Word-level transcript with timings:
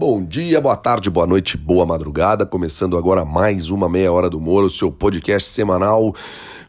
Bom 0.00 0.24
dia, 0.24 0.62
boa 0.62 0.78
tarde, 0.78 1.10
boa 1.10 1.26
noite, 1.26 1.58
boa 1.58 1.84
madrugada. 1.84 2.46
Começando 2.46 2.96
agora 2.96 3.22
mais 3.22 3.68
uma 3.68 3.86
meia 3.86 4.10
hora 4.10 4.30
do 4.30 4.40
Moro, 4.40 4.70
seu 4.70 4.90
podcast 4.90 5.46
semanal 5.50 6.14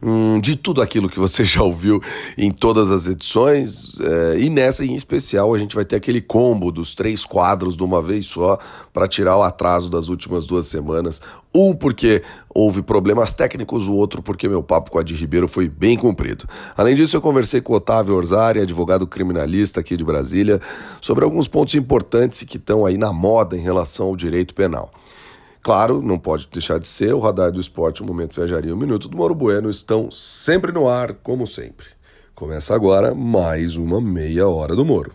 hum, 0.04 0.38
de 0.42 0.58
tudo 0.58 0.82
aquilo 0.82 1.08
que 1.08 1.18
você 1.18 1.46
já 1.48 1.64
ouviu 1.64 2.02
em 2.38 2.52
todas 2.52 2.92
as 2.92 3.08
edições. 3.08 3.98
É, 4.02 4.38
e 4.38 4.50
nessa 4.50 4.84
em 4.84 4.96
especial 4.96 5.54
a 5.54 5.58
gente 5.58 5.76
vai 5.76 5.86
ter 5.86 5.96
aquele 5.96 6.20
combo 6.20 6.74
dos 6.74 6.94
três 6.94 7.24
quadros 7.24 7.74
de 7.74 7.84
uma 7.84 8.02
vez 8.02 8.26
só 8.26 8.60
para 8.92 9.08
tirar 9.08 9.38
o 9.38 9.44
atraso 9.44 9.90
das 9.90 10.10
últimas 10.10 10.46
duas 10.46 10.66
semanas. 10.66 11.22
Um 11.54 11.76
porque 11.76 12.24
houve 12.50 12.82
problemas 12.82 13.34
técnicos, 13.34 13.88
o 13.88 13.94
outro 13.94 14.22
porque 14.22 14.48
meu 14.48 14.64
papo 14.64 14.90
com 14.90 14.98
a 14.98 15.02
Adi 15.02 15.16
Ribeiro 15.16 15.50
foi 15.50 15.68
bem 15.68 15.98
cumprido. 15.98 16.48
Além 16.78 16.96
disso, 16.96 17.18
eu 17.18 17.22
conversei 17.22 17.60
com 17.60 17.74
Otávio 17.74 18.16
Orzari, 18.16 18.62
advogado 18.62 19.06
criminalista 19.06 19.82
aqui 19.82 19.98
de 19.98 20.04
Brasília, 20.04 20.62
sobre 21.02 21.26
alguns 21.26 21.50
pontos 21.50 21.76
importantes 21.76 22.44
que 22.44 22.56
estão 22.56 22.86
aí 22.86 22.98
na 22.98 23.12
moda 23.12 23.58
em 23.58 23.62
relação 23.62 24.08
ao 24.08 24.16
direito 24.16 24.56
penal. 24.56 24.92
Claro, 25.62 26.02
não 26.02 26.18
pode 26.18 26.48
deixar 26.52 26.80
de 26.80 26.88
ser, 26.88 27.14
o 27.14 27.20
Radar 27.20 27.52
do 27.52 27.60
Esporte, 27.60 28.02
o 28.02 28.06
Momento 28.06 28.36
Viajaria 28.36 28.72
e 28.72 28.74
o 28.74 28.78
Minuto 28.78 29.10
do 29.10 29.18
Moro 29.18 29.36
Bueno 29.36 29.70
estão 29.70 30.10
sempre 30.10 30.72
no 30.72 30.88
ar, 30.88 31.14
como 31.16 31.46
sempre. 31.46 31.86
Começa 32.34 32.74
agora 32.74 33.14
mais 33.14 33.76
uma 33.76 34.02
meia 34.02 34.48
hora 34.48 34.76
do 34.76 34.86
Moro. 34.86 35.12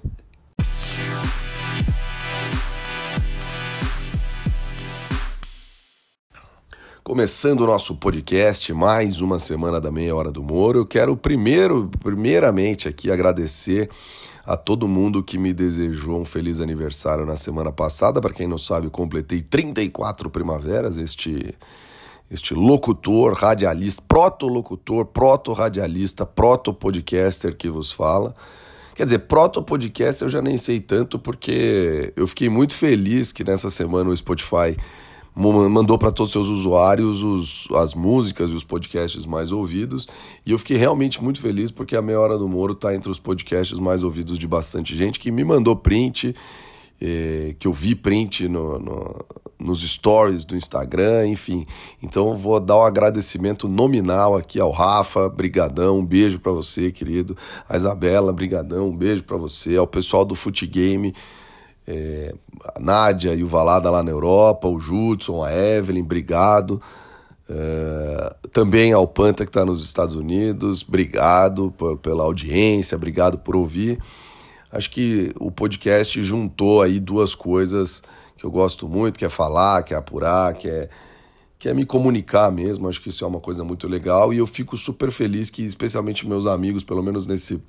Começando 7.07 7.61
o 7.61 7.67
nosso 7.69 7.95
podcast, 7.95 8.75
mais 8.75 9.21
uma 9.21 9.39
semana 9.39 9.81
da 9.81 9.93
Meia 9.93 10.13
Hora 10.13 10.33
do 10.33 10.43
Moro, 10.43 10.81
eu 10.81 10.85
quero 10.85 11.17
primeiro, 11.17 11.89
primeiramente 12.01 12.89
aqui 12.89 13.13
agradecer 13.13 13.89
a 14.45 14.57
todo 14.57 14.89
mundo 14.89 15.23
que 15.23 15.39
me 15.39 15.53
desejou 15.53 16.21
um 16.21 16.25
feliz 16.25 16.61
aniversário 16.61 17.25
na 17.25 17.37
semana 17.37 17.71
passada. 17.71 18.21
Para 18.21 18.35
quem 18.35 18.49
não 18.49 18.59
sabe, 18.59 18.91
completei 18.91 19.41
34 19.41 20.29
primaveras, 20.29 20.97
este 20.97 21.55
este 22.29 22.55
locutor, 22.55 23.35
radialista, 23.35 24.03
proto-locutor, 24.09 25.07
proto-radialista, 25.07 26.27
proto-podcaster 26.27 27.57
que 27.57 27.71
vos 27.71 27.93
fala. 27.93 28.35
Quer 28.97 29.05
dizer, 29.05 29.21
proto-podcast 29.21 30.23
eu 30.23 30.29
já 30.29 30.43
nem 30.43 30.59
sei 30.59 30.81
tanto, 30.81 31.21
porque 31.21 32.13
eu 32.17 32.27
fiquei 32.27 32.49
muito 32.49 32.75
feliz 32.75 33.31
que 33.31 33.45
nessa 33.45 33.71
semana 33.71 34.11
o 34.11 34.17
Spotify 34.17 34.77
mandou 35.37 35.99
para 35.99 36.11
todos 36.11 36.35
os 36.35 36.47
seus 36.47 36.59
usuários 36.59 37.23
os, 37.23 37.69
as 37.75 37.95
músicas 37.95 38.49
e 38.49 38.55
os 38.55 38.65
podcasts 38.65 39.27
mais 39.27 39.53
ouvidos. 39.53 40.09
E 40.47 40.51
eu 40.51 40.59
fiquei 40.59 40.79
realmente 40.79 41.23
muito 41.23 41.43
feliz 41.43 41.71
porque 41.71 41.95
a 41.95 42.01
Meia 42.01 42.19
Hora 42.19 42.39
do 42.39 42.49
Moro 42.49 42.73
está 42.73 42.95
entre 42.95 43.11
os 43.11 43.19
podcasts 43.19 43.79
mais 43.79 44.03
ouvidos 44.03 44.39
de 44.39 44.49
bastante 44.49 44.97
gente 44.97 45.21
que 45.21 45.31
me 45.31 45.45
mandou 45.45 45.77
print, 45.77 46.35
eh, 46.99 47.55
que 47.59 47.69
eu 47.69 47.73
vi 47.73 47.95
print 47.95 48.49
no, 48.49 48.79
no, 48.79 49.27
nos 49.59 49.83
stories 49.87 50.43
do 50.43 50.57
Instagram, 50.57 51.27
enfim. 51.27 51.67
Então 52.03 52.35
vou 52.35 52.59
dar 52.59 52.79
um 52.79 52.83
agradecimento 52.83 53.69
nominal 53.69 54.35
aqui 54.35 54.59
ao 54.59 54.71
Rafa, 54.71 55.29
brigadão, 55.29 55.99
um 55.99 56.07
beijo 56.07 56.41
para 56.41 56.53
você, 56.53 56.91
querido. 56.91 57.37
A 57.69 57.77
Isabela, 57.77 58.33
brigadão, 58.33 58.89
um 58.89 58.97
beijo 58.97 59.23
para 59.23 59.37
você. 59.37 59.77
Ao 59.77 59.87
pessoal 59.87 60.25
do 60.25 60.35
Fute 60.35 60.67
Game 60.67 61.13
é, 61.87 62.35
a 62.75 62.81
Nádia 62.81 63.35
e 63.35 63.45
o 63.45 63.49
Valada 63.49 63.91
lá 63.91 64.03
na 64.03 64.11
Europa, 64.11 64.69
o 64.69 64.79
Judson, 64.79 65.45
a 65.45 65.53
Evelyn, 65.53 66.03
obrigado. 66.03 66.81
É, 67.49 68.35
também 68.53 68.93
ao 68.93 69.07
Panta 69.07 69.45
que 69.45 69.51
está 69.51 69.65
nos 69.65 69.85
Estados 69.85 70.15
Unidos, 70.15 70.85
obrigado 70.87 71.73
pela 72.03 72.25
audiência, 72.25 72.97
obrigado 72.97 73.39
por 73.39 73.55
ouvir. 73.55 74.01
Acho 74.71 74.91
que 74.91 75.33
o 75.39 75.51
podcast 75.51 76.21
juntou 76.23 76.83
aí 76.83 76.99
duas 76.99 77.35
coisas 77.35 78.03
que 78.37 78.45
eu 78.45 78.51
gosto 78.51 78.89
muito, 78.89 79.19
que 79.19 79.25
é 79.25 79.29
falar, 79.29 79.83
que 79.83 79.95
é 79.95 79.97
apurar, 79.97 80.55
que 80.55 80.69
é, 80.69 80.89
que 81.59 81.69
é 81.69 81.75
me 81.75 81.87
comunicar 81.87 82.51
mesmo. 82.51 82.89
Acho 82.89 83.01
que 83.01 83.09
isso 83.09 83.25
é 83.25 83.27
uma 83.27 83.41
coisa 83.41 83.65
muito 83.65 83.87
legal 83.87 84.35
e 84.35 84.39
eu 84.39 84.47
fico 84.47 84.77
super 84.77 85.11
feliz 85.11 85.49
que, 85.49 85.65
especialmente 85.65 86.27
meus 86.27 86.47
amigos, 86.47 86.83
pelo 86.83 87.03
menos 87.03 87.27
nesse, 87.27 87.63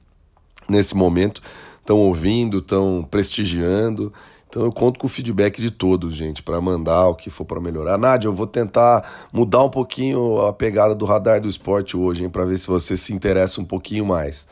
nesse 0.68 0.96
momento, 0.96 1.42
estão 1.88 1.98
ouvindo, 2.00 2.58
estão 2.58 3.08
prestigiando. 3.10 4.12
Então 4.50 4.64
eu 4.64 4.72
conto 4.72 5.00
com 5.00 5.08
o 5.08 5.10
feedback 5.10 5.62
de 5.62 5.72
todos, 5.72 6.14
gente, 6.14 6.44
para 6.44 6.60
mandar 6.60 7.08
o 7.08 7.16
que 7.16 7.30
for 7.30 7.46
para 7.46 7.62
melhorar. 7.62 7.98
Nádia, 7.98 8.28
eu 8.28 8.34
vou 8.34 8.48
tentar 8.48 9.28
mudar 9.32 9.64
um 9.64 9.70
pouquinho 9.70 10.46
a 10.46 10.54
pegada 10.54 10.94
do 10.94 11.06
radar 11.06 11.42
do 11.42 11.50
esporte 11.50 11.96
hoje, 11.96 12.24
hein, 12.24 12.30
para 12.30 12.46
ver 12.46 12.58
se 12.58 12.68
você 12.68 12.98
se 12.98 13.14
interessa 13.14 13.62
um 13.62 13.66
pouquinho 13.66 14.06
mais. 14.06 14.48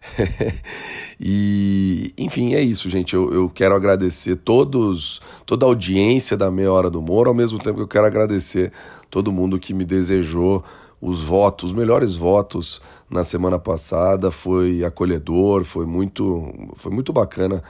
e, 1.20 2.12
enfim, 2.16 2.54
é 2.54 2.60
isso, 2.62 2.88
gente. 2.88 3.14
Eu, 3.14 3.32
eu 3.32 3.50
quero 3.50 3.74
agradecer 3.74 4.36
todos, 4.36 5.20
toda 5.44 5.66
a 5.66 5.68
audiência 5.68 6.36
da 6.36 6.50
Meia 6.50 6.72
Hora 6.72 6.90
do 6.90 7.02
Moro, 7.02 7.28
ao 7.28 7.34
mesmo 7.34 7.58
tempo 7.58 7.76
que 7.76 7.82
eu 7.82 7.88
quero 7.88 8.06
agradecer 8.06 8.72
todo 9.10 9.32
mundo 9.32 9.58
que 9.58 9.74
me 9.74 9.84
desejou 9.84 10.64
os 11.00 11.22
votos, 11.22 11.70
os 11.70 11.76
melhores 11.76 12.14
votos 12.14 12.80
na 13.08 13.24
semana 13.24 13.58
passada, 13.58 14.30
foi 14.30 14.84
acolhedor, 14.84 15.64
foi 15.64 15.86
muito, 15.86 16.52
foi 16.76 16.92
muito 16.92 17.12
bacana 17.12 17.62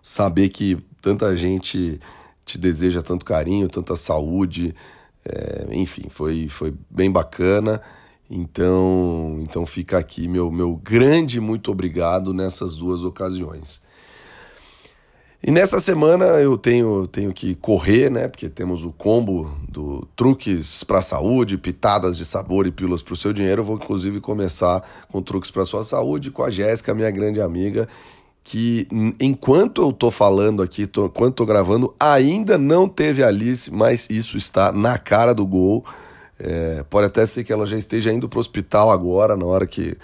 saber 0.00 0.48
que 0.48 0.76
tanta 1.00 1.36
gente 1.36 2.00
te 2.44 2.58
deseja 2.58 3.02
tanto 3.02 3.24
carinho, 3.24 3.68
tanta 3.68 3.94
saúde, 3.94 4.74
é, 5.24 5.68
enfim, 5.70 6.08
foi, 6.08 6.48
foi 6.48 6.74
bem 6.90 7.10
bacana. 7.10 7.80
Então, 8.28 9.38
então 9.42 9.66
fica 9.66 9.98
aqui 9.98 10.26
meu, 10.26 10.50
meu 10.50 10.74
grande 10.76 11.38
muito 11.38 11.70
obrigado 11.70 12.32
nessas 12.32 12.74
duas 12.74 13.04
ocasiões. 13.04 13.82
E 15.44 15.50
nessa 15.50 15.80
semana 15.80 16.24
eu 16.24 16.56
tenho, 16.56 17.04
tenho 17.08 17.32
que 17.32 17.56
correr, 17.56 18.08
né? 18.08 18.28
Porque 18.28 18.48
temos 18.48 18.84
o 18.84 18.92
combo 18.92 19.50
do 19.68 20.06
truques 20.14 20.84
para 20.84 21.00
a 21.00 21.02
saúde, 21.02 21.58
pitadas 21.58 22.16
de 22.16 22.24
sabor 22.24 22.64
e 22.64 22.70
pílulas 22.70 23.02
para 23.02 23.14
o 23.14 23.16
seu 23.16 23.32
dinheiro. 23.32 23.62
Eu 23.62 23.64
vou 23.64 23.74
inclusive 23.74 24.20
começar 24.20 24.88
com 25.10 25.20
truques 25.20 25.50
para 25.50 25.64
sua 25.64 25.82
saúde 25.82 26.30
com 26.30 26.44
a 26.44 26.50
Jéssica, 26.50 26.94
minha 26.94 27.10
grande 27.10 27.40
amiga, 27.40 27.88
que 28.44 28.86
enquanto 29.20 29.82
eu 29.82 29.92
tô 29.92 30.12
falando 30.12 30.62
aqui, 30.62 30.86
tô, 30.86 31.06
enquanto 31.06 31.34
tô 31.34 31.44
gravando, 31.44 31.92
ainda 31.98 32.56
não 32.56 32.88
teve 32.88 33.24
Alice, 33.24 33.68
mas 33.68 34.08
isso 34.08 34.38
está 34.38 34.70
na 34.70 34.96
cara 34.96 35.34
do 35.34 35.44
gol. 35.44 35.84
É, 36.38 36.84
pode 36.88 37.08
até 37.08 37.26
ser 37.26 37.42
que 37.42 37.52
ela 37.52 37.66
já 37.66 37.76
esteja 37.76 38.12
indo 38.12 38.28
para 38.28 38.36
o 38.36 38.40
hospital 38.40 38.92
agora, 38.92 39.36
na 39.36 39.44
hora 39.44 39.66
que 39.66 39.96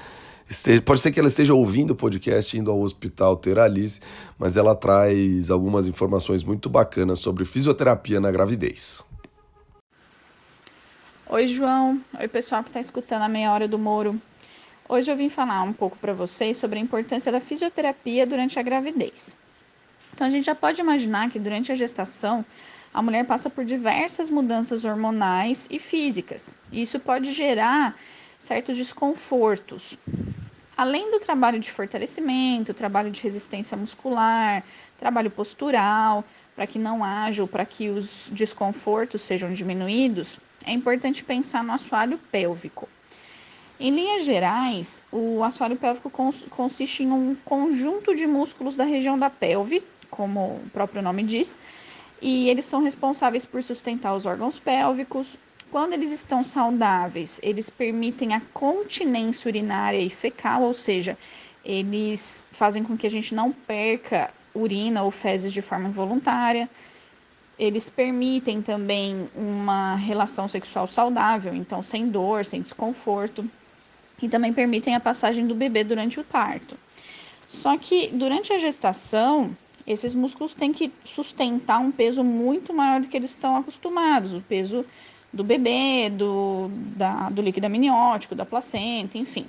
esteja, 0.49 0.83
pode 0.83 1.01
ser 1.01 1.13
que 1.13 1.19
ela 1.19 1.29
esteja 1.29 1.55
ouvindo 1.55 1.91
o 1.91 1.97
podcast 1.97 2.57
indo 2.57 2.71
ao 2.71 2.81
hospital 2.81 3.37
ter 3.37 3.59
a 3.59 3.65
Alice, 3.65 4.01
mas 4.39 4.57
ela 4.57 4.75
traz 4.75 5.51
algumas 5.51 5.87
informações 5.87 6.43
muito 6.43 6.69
bacanas 6.69 7.19
sobre 7.19 7.45
fisioterapia 7.45 8.21
na 8.21 8.31
gravidez. 8.31 9.05
Oi, 11.29 11.47
João. 11.47 12.01
Oi, 12.19 12.27
pessoal 12.27 12.63
que 12.63 12.71
está 12.71 12.81
escutando 12.81 13.23
a 13.23 13.29
meia 13.29 13.53
hora 13.53 13.69
do 13.69 13.79
Moro. 13.79 14.21
Hoje 14.89 15.13
eu 15.13 15.17
vim 15.17 15.29
falar 15.29 15.63
um 15.63 15.73
pouco 15.75 15.99
para 15.99 16.15
vocês 16.15 16.57
sobre 16.57 16.79
a 16.79 16.83
importância 16.83 17.31
da 17.31 17.41
fisioterapia 17.41 18.27
durante 18.27 18.59
a 18.59 18.63
gravidez. 18.63 19.37
Então, 20.15 20.27
a 20.27 20.31
gente 20.31 20.47
já 20.47 20.55
pode 20.55 20.81
imaginar 20.81 21.31
que 21.31 21.39
durante 21.39 21.71
a 21.71 21.75
gestação 21.75 22.45
a 22.93 23.03
mulher 23.03 23.27
passa 23.27 23.51
por 23.51 23.65
diversas 23.65 24.31
mudanças 24.31 24.87
hormonais 24.87 25.69
e 25.71 25.79
físicas. 25.79 26.55
E 26.73 26.81
isso 26.81 26.99
pode 26.99 27.33
gerar 27.33 27.95
certos 28.39 28.77
desconfortos. 28.77 29.99
Além 30.79 31.11
do 31.11 31.19
trabalho 31.19 31.59
de 31.59 31.73
fortalecimento, 31.73 32.73
trabalho 32.73 33.11
de 33.11 33.21
resistência 33.21 33.77
muscular, 33.77 34.63
trabalho 34.97 35.29
postural, 35.29 36.25
para 36.55 36.69
que 36.69 36.79
não 36.79 37.03
haja 37.03 37.43
ou 37.43 37.49
para 37.49 37.67
que 37.67 37.89
os 37.89 38.29
desconfortos 38.31 39.23
sejam 39.23 39.53
diminuídos, 39.53 40.39
é 40.65 40.71
importante 40.71 41.25
pensar 41.25 41.65
no 41.65 41.73
assoalho 41.73 42.17
pélvico. 42.31 42.89
Em 43.81 43.93
linhas 43.93 44.25
gerais, 44.25 45.03
o 45.11 45.43
assoalho 45.43 45.77
pélvico 45.77 46.13
consiste 46.49 47.03
em 47.03 47.11
um 47.11 47.37
conjunto 47.45 48.15
de 48.15 48.29
músculos 48.29 48.77
da 48.77 48.85
região 48.85 49.19
da 49.19 49.29
pelve, 49.29 49.83
como 50.09 50.61
o 50.65 50.71
próprio 50.73 51.03
nome 51.03 51.25
diz, 51.25 51.59
e 52.23 52.49
eles 52.49 52.65
são 52.65 52.85
responsáveis 52.85 53.45
por 53.45 53.65
sustentar 53.65 54.15
os 54.15 54.27
órgãos 54.27 54.61
pélvicos, 54.61 55.35
quando 55.71 55.93
eles 55.93 56.11
estão 56.11 56.43
saudáveis, 56.43 57.41
eles 57.43 57.71
permitem 57.71 58.35
a 58.35 58.41
continência 58.53 59.49
urinária 59.49 59.99
e 59.99 60.11
fecal, 60.11 60.63
ou 60.63 60.75
seja, 60.75 61.17
eles 61.65 62.47
fazem 62.51 62.83
com 62.83 62.97
que 62.97 63.07
a 63.07 63.11
gente 63.11 63.35
não 63.35 63.53
perca 63.53 64.31
urina 64.55 65.03
ou 65.03 65.11
fezes 65.11 65.53
de 65.53 65.63
forma 65.63 65.89
involuntária. 65.89 66.69
Eles 67.59 67.91
permitem 67.91 68.63
também 68.63 69.29
uma 69.35 69.97
relação 69.97 70.49
sexual 70.49 70.87
saudável, 70.87 71.55
então 71.55 71.83
sem 71.83 72.09
dor, 72.09 72.45
sem 72.45 72.63
desconforto. 72.63 73.45
E 74.23 74.29
também 74.29 74.53
permitem 74.53 74.95
a 74.95 75.01
passagem 75.01 75.47
do 75.47 75.55
bebê 75.55 75.85
durante 75.85 76.19
o 76.19 76.25
parto. 76.25 76.77
Só 77.49 77.77
que 77.79 78.09
durante 78.09 78.53
a 78.53 78.59
gestação, 78.59 79.57
esses 79.87 80.15
músculos 80.15 80.55
têm 80.55 80.73
que 80.73 80.93
sustentar 81.05 81.79
um 81.79 81.91
peso 81.91 82.23
muito 82.23 82.75
maior 82.75 83.01
do 83.01 83.09
que 83.09 83.17
eles 83.17 83.31
estão 83.31 83.57
acostumados, 83.57 84.35
o 84.35 84.41
peso 84.41 84.85
do 85.33 85.45
bebê, 85.45 86.11
do, 86.11 86.71
da, 86.97 87.29
do 87.31 87.43
líquido 87.43 87.67
amniótico, 87.67 88.35
da 88.35 88.47
placenta, 88.47 89.19
enfim. 89.19 89.47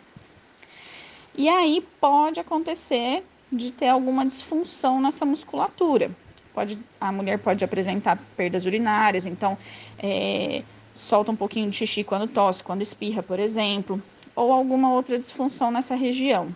E 1.35 1.47
aí 1.47 1.85
pode 2.01 2.39
acontecer 2.39 3.23
de 3.51 3.71
ter 3.71 3.87
alguma 3.87 4.25
disfunção 4.25 5.01
nessa 5.01 5.25
musculatura. 5.25 6.11
pode, 6.53 6.77
a 6.99 7.11
mulher 7.11 7.39
pode 7.39 7.63
apresentar 7.63 8.17
perdas 8.35 8.65
urinárias, 8.65 9.25
então 9.25 9.57
é, 9.97 10.63
solta 10.93 11.31
um 11.31 11.35
pouquinho 11.35 11.69
de 11.69 11.77
xixi 11.77 12.03
quando 12.03 12.27
tosse, 12.27 12.63
quando 12.63 12.81
espirra, 12.81 13.23
por 13.23 13.39
exemplo, 13.39 14.01
ou 14.35 14.51
alguma 14.51 14.91
outra 14.91 15.17
disfunção 15.17 15.71
nessa 15.71 15.95
região. 15.95 16.53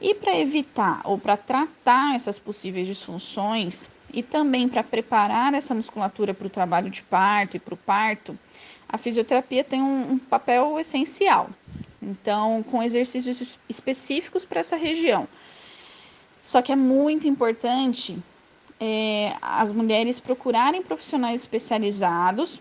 E 0.00 0.14
para 0.14 0.36
evitar 0.38 1.00
ou 1.04 1.18
para 1.18 1.36
tratar 1.36 2.14
essas 2.14 2.38
possíveis 2.38 2.86
disfunções 2.86 3.88
e 4.14 4.22
também 4.22 4.68
para 4.68 4.82
preparar 4.82 5.52
essa 5.54 5.74
musculatura 5.74 6.32
para 6.32 6.46
o 6.46 6.50
trabalho 6.50 6.88
de 6.88 7.02
parto 7.02 7.56
e 7.56 7.60
para 7.60 7.74
o 7.74 7.76
parto, 7.76 8.38
a 8.88 8.96
fisioterapia 8.96 9.64
tem 9.64 9.82
um, 9.82 10.12
um 10.12 10.18
papel 10.18 10.78
essencial. 10.78 11.50
Então, 12.00 12.62
com 12.62 12.82
exercícios 12.82 13.58
específicos 13.68 14.44
para 14.44 14.60
essa 14.60 14.76
região. 14.76 15.26
Só 16.42 16.62
que 16.62 16.70
é 16.70 16.76
muito 16.76 17.26
importante 17.26 18.16
é, 18.78 19.34
as 19.42 19.72
mulheres 19.72 20.20
procurarem 20.20 20.82
profissionais 20.82 21.40
especializados 21.40 22.60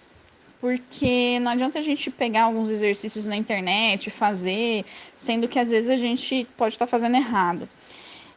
porque 0.60 1.40
não 1.42 1.52
adianta 1.52 1.80
a 1.80 1.82
gente 1.82 2.10
pegar 2.10 2.44
alguns 2.44 2.70
exercícios 2.70 3.26
na 3.26 3.36
internet, 3.36 4.10
fazer, 4.10 4.86
sendo 5.14 5.46
que 5.46 5.60
às 5.60 5.72
vezes 5.72 5.90
a 5.90 5.98
gente 5.98 6.48
pode 6.56 6.76
estar 6.76 6.86
tá 6.86 6.90
fazendo 6.90 7.18
errado. 7.18 7.68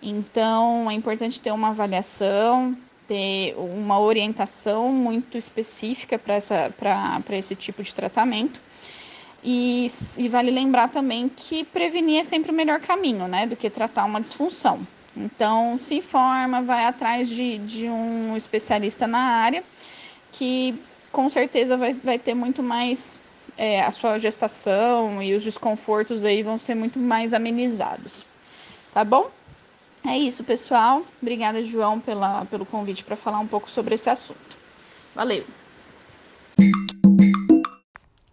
Então, 0.03 0.91
é 0.91 0.95
importante 0.95 1.39
ter 1.39 1.53
uma 1.53 1.69
avaliação, 1.69 2.77
ter 3.07 3.55
uma 3.57 3.99
orientação 4.01 4.93
muito 4.93 5.39
específica 5.39 6.19
para 6.19 7.37
esse 7.37 7.55
tipo 7.55 7.83
de 7.83 7.95
tratamento. 7.95 8.61
E, 9.43 9.87
e, 10.17 10.29
vale 10.29 10.51
lembrar 10.51 10.89
também 10.89 11.29
que 11.29 11.65
prevenir 11.65 12.19
é 12.19 12.23
sempre 12.23 12.51
o 12.51 12.55
melhor 12.55 12.81
caminho, 12.81 13.29
né, 13.29 13.47
do 13.47 13.55
que 13.55 13.71
tratar 13.71 14.05
uma 14.05 14.21
disfunção. 14.21 14.85
Então, 15.17 15.79
se 15.79 15.95
informa, 15.95 16.63
vai 16.63 16.85
atrás 16.85 17.29
de, 17.29 17.59
de 17.59 17.89
um 17.89 18.37
especialista 18.37 19.07
na 19.07 19.21
área 19.21 19.63
que 20.33 20.75
com 21.11 21.29
certeza 21.29 21.77
vai, 21.77 21.95
vai 21.95 22.19
ter 22.19 22.35
muito 22.35 22.63
mais 22.63 23.21
é, 23.57 23.81
a 23.81 23.91
sua 23.91 24.19
gestação 24.19 25.23
e 25.23 25.35
os 25.35 25.43
desconfortos 25.43 26.25
aí 26.25 26.43
vão 26.43 26.59
ser 26.59 26.75
muito 26.75 26.99
mais 26.99 27.33
amenizados. 27.33 28.27
Tá 28.93 29.05
bom? 29.05 29.31
É 30.05 30.17
isso, 30.17 30.45
pessoal. 30.45 31.03
Obrigada, 31.21 31.63
João, 31.63 32.01
pela, 32.01 32.45
pelo 32.47 32.65
convite 32.65 33.05
para 33.05 33.17
falar 33.17 33.39
um 33.39 33.47
pouco 33.47 33.71
sobre 33.71 33.95
esse 33.95 34.09
assunto. 34.09 34.57
Valeu! 35.15 35.45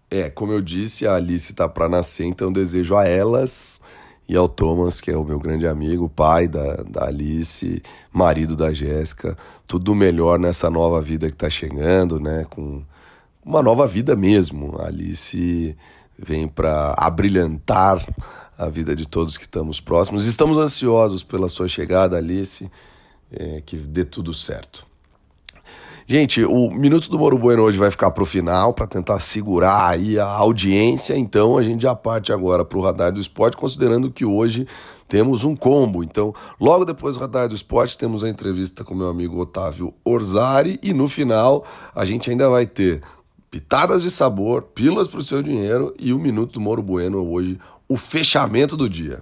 É, 0.09 0.29
como 0.29 0.51
eu 0.51 0.61
disse, 0.61 1.07
a 1.07 1.15
Alice 1.15 1.51
está 1.51 1.67
para 1.67 1.89
nascer, 1.89 2.25
então 2.25 2.53
desejo 2.53 2.95
a 2.95 3.07
elas 3.07 3.81
e 4.27 4.35
ao 4.35 4.47
Thomas, 4.47 5.01
que 5.01 5.11
é 5.11 5.17
o 5.17 5.23
meu 5.23 5.39
grande 5.39 5.67
amigo, 5.67 6.07
pai 6.07 6.47
da, 6.47 6.75
da 6.83 7.05
Alice, 7.07 7.81
marido 8.11 8.55
da 8.55 8.71
Jéssica, 8.71 9.37
tudo 9.67 9.95
melhor 9.95 10.39
nessa 10.39 10.69
nova 10.69 11.01
vida 11.01 11.27
que 11.27 11.33
está 11.33 11.49
chegando, 11.49 12.19
né? 12.19 12.45
Com 12.49 12.83
uma 13.43 13.61
nova 13.61 13.87
vida 13.87 14.15
mesmo. 14.15 14.79
A 14.79 14.87
Alice 14.87 15.75
vem 16.17 16.47
para 16.47 16.93
abrilhantar 16.97 18.05
a 18.57 18.69
vida 18.69 18.95
de 18.95 19.07
todos 19.07 19.37
que 19.37 19.43
estamos 19.43 19.81
próximos. 19.81 20.25
Estamos 20.25 20.57
ansiosos 20.57 21.23
pela 21.23 21.49
sua 21.49 21.67
chegada, 21.67 22.17
Alice, 22.17 22.69
é, 23.31 23.61
que 23.65 23.77
dê 23.77 24.05
tudo 24.05 24.33
certo. 24.33 24.85
Gente, 26.05 26.43
o 26.43 26.69
Minuto 26.69 27.09
do 27.09 27.17
Moro 27.17 27.37
Bueno 27.37 27.63
hoje 27.63 27.77
vai 27.77 27.89
ficar 27.89 28.11
para 28.11 28.23
o 28.23 28.25
final, 28.25 28.73
para 28.73 28.85
tentar 28.85 29.21
segurar 29.21 29.87
aí 29.87 30.19
a 30.19 30.25
audiência. 30.25 31.15
Então 31.15 31.57
a 31.57 31.63
gente 31.63 31.81
já 31.83 31.95
parte 31.95 32.33
agora 32.33 32.65
para 32.65 32.77
o 32.77 32.81
Radar 32.81 33.11
do 33.11 33.21
Esporte, 33.21 33.55
considerando 33.55 34.11
que 34.11 34.25
hoje 34.25 34.67
temos 35.07 35.45
um 35.45 35.55
combo. 35.55 36.03
Então, 36.03 36.33
logo 36.59 36.83
depois 36.83 37.15
do 37.15 37.21
Radar 37.21 37.47
do 37.47 37.55
Esporte, 37.55 37.97
temos 37.97 38.21
a 38.21 38.29
entrevista 38.29 38.83
com 38.83 38.93
meu 38.93 39.07
amigo 39.07 39.39
Otávio 39.39 39.93
Orzari. 40.03 40.77
E 40.83 40.93
no 40.93 41.07
final, 41.07 41.63
a 41.95 42.03
gente 42.03 42.29
ainda 42.29 42.49
vai 42.49 42.65
ter 42.65 43.01
pitadas 43.53 44.01
de 44.01 44.09
sabor, 44.09 44.63
pilas 44.63 45.07
para 45.07 45.19
o 45.19 45.23
seu 45.23 45.43
dinheiro 45.43 45.93
e 45.99 46.11
o 46.11 46.17
Minuto 46.17 46.53
do 46.53 46.59
Moro 46.59 46.81
Bueno 46.81 47.23
hoje, 47.23 47.59
o 47.87 47.95
fechamento 47.95 48.75
do 48.75 48.89
dia. 48.89 49.21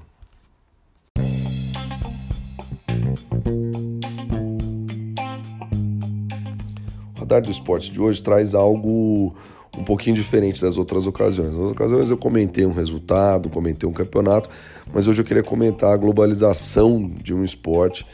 Radar 7.13 7.41
do 7.41 7.51
Esporte 7.51 7.91
de 7.91 7.99
hoje 7.99 8.23
traz 8.23 8.55
algo 8.55 9.35
um 9.77 9.83
pouquinho 9.83 10.15
diferente 10.15 10.61
das 10.61 10.77
outras 10.77 11.05
ocasiões. 11.05 11.53
Nas 11.53 11.71
ocasiões 11.73 12.09
eu 12.09 12.15
comentei 12.15 12.65
um 12.65 12.71
resultado, 12.71 13.49
comentei 13.49 13.87
um 13.89 13.91
campeonato, 13.91 14.49
mas 14.93 15.09
hoje 15.09 15.19
eu 15.19 15.25
queria 15.25 15.43
comentar 15.43 15.93
a 15.93 15.97
globalização 15.97 17.05
de 17.21 17.33
um 17.33 17.43
esporte 17.43 18.05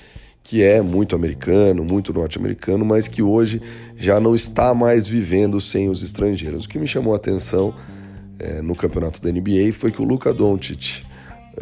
que 0.48 0.64
é 0.64 0.82
muito 0.82 1.14
americano, 1.14 1.84
muito 1.84 2.14
norte-americano, 2.14 2.86
mas 2.86 3.10
que 3.10 3.22
hoje 3.22 3.62
já 3.98 4.18
não 4.18 4.34
está 4.34 4.74
mais 4.74 5.06
vivendo 5.06 5.60
sem 5.60 5.90
os 5.90 6.02
estrangeiros. 6.02 6.64
O 6.64 6.70
que 6.70 6.80
me 6.80 6.88
chamou 6.88 7.12
a 7.12 7.18
atenção 7.18 7.74
é, 8.40 8.62
no 8.62 8.74
campeonato 8.74 9.22
da 9.22 9.30
NBA 9.30 9.74
foi 9.74 9.92
que 9.92 10.02
o 10.02 10.06
Luka 10.06 10.34
Doncic, 10.34 11.04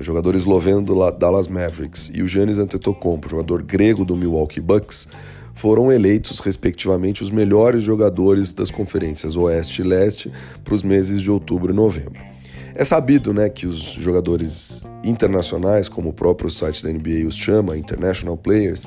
jogador 0.02 0.36
esloveno 0.36 0.84
do 0.84 1.12
Dallas 1.12 1.48
Mavericks, 1.48 2.12
e 2.14 2.22
o 2.22 2.28
Giannis 2.28 2.60
Antetokounmpo, 2.60 3.28
jogador 3.28 3.64
grego 3.64 4.06
do 4.06 4.16
Milwaukee 4.16 4.62
Bucks, 4.62 5.08
foram 5.56 5.92
eleitos, 5.92 6.40
respectivamente, 6.40 7.24
os 7.24 7.32
melhores 7.32 7.82
jogadores 7.82 8.54
das 8.54 8.70
conferências 8.70 9.36
Oeste 9.36 9.82
e 9.82 9.84
Leste 9.84 10.32
para 10.64 10.76
os 10.76 10.84
meses 10.84 11.24
de 11.24 11.32
outubro 11.32 11.74
e 11.74 11.76
novembro. 11.76 12.35
É 12.76 12.84
sabido 12.84 13.34
né, 13.34 13.48
que 13.48 13.66
os 13.66 13.80
jogadores 13.80 14.86
internacionais, 15.02 15.88
como 15.88 16.10
o 16.10 16.14
próprio 16.14 16.50
site 16.50 16.84
da 16.84 16.92
NBA 16.92 17.26
os 17.26 17.38
chama, 17.38 17.78
International 17.78 18.36
Players, 18.36 18.86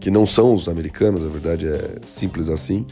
que 0.00 0.10
não 0.10 0.26
são 0.26 0.54
os 0.54 0.68
americanos, 0.68 1.24
a 1.24 1.28
verdade 1.28 1.68
é 1.68 1.98
simples 2.04 2.48
assim, 2.48 2.84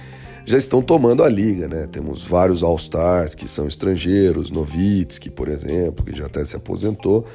já 0.45 0.57
estão 0.57 0.81
tomando 0.81 1.25
a 1.25 1.29
liga, 1.29 1.67
né? 1.67 1.89
Temos 1.91 2.25
vários 2.25 2.63
All-Stars 2.63 3.35
que 3.35 3.49
são 3.49 3.67
estrangeiros, 3.67 4.53
Novitsky, 4.53 5.29
por 5.29 5.49
exemplo, 5.49 6.05
que 6.05 6.17
já 6.17 6.27
até 6.27 6.45
se 6.45 6.55
aposentou, 6.55 7.27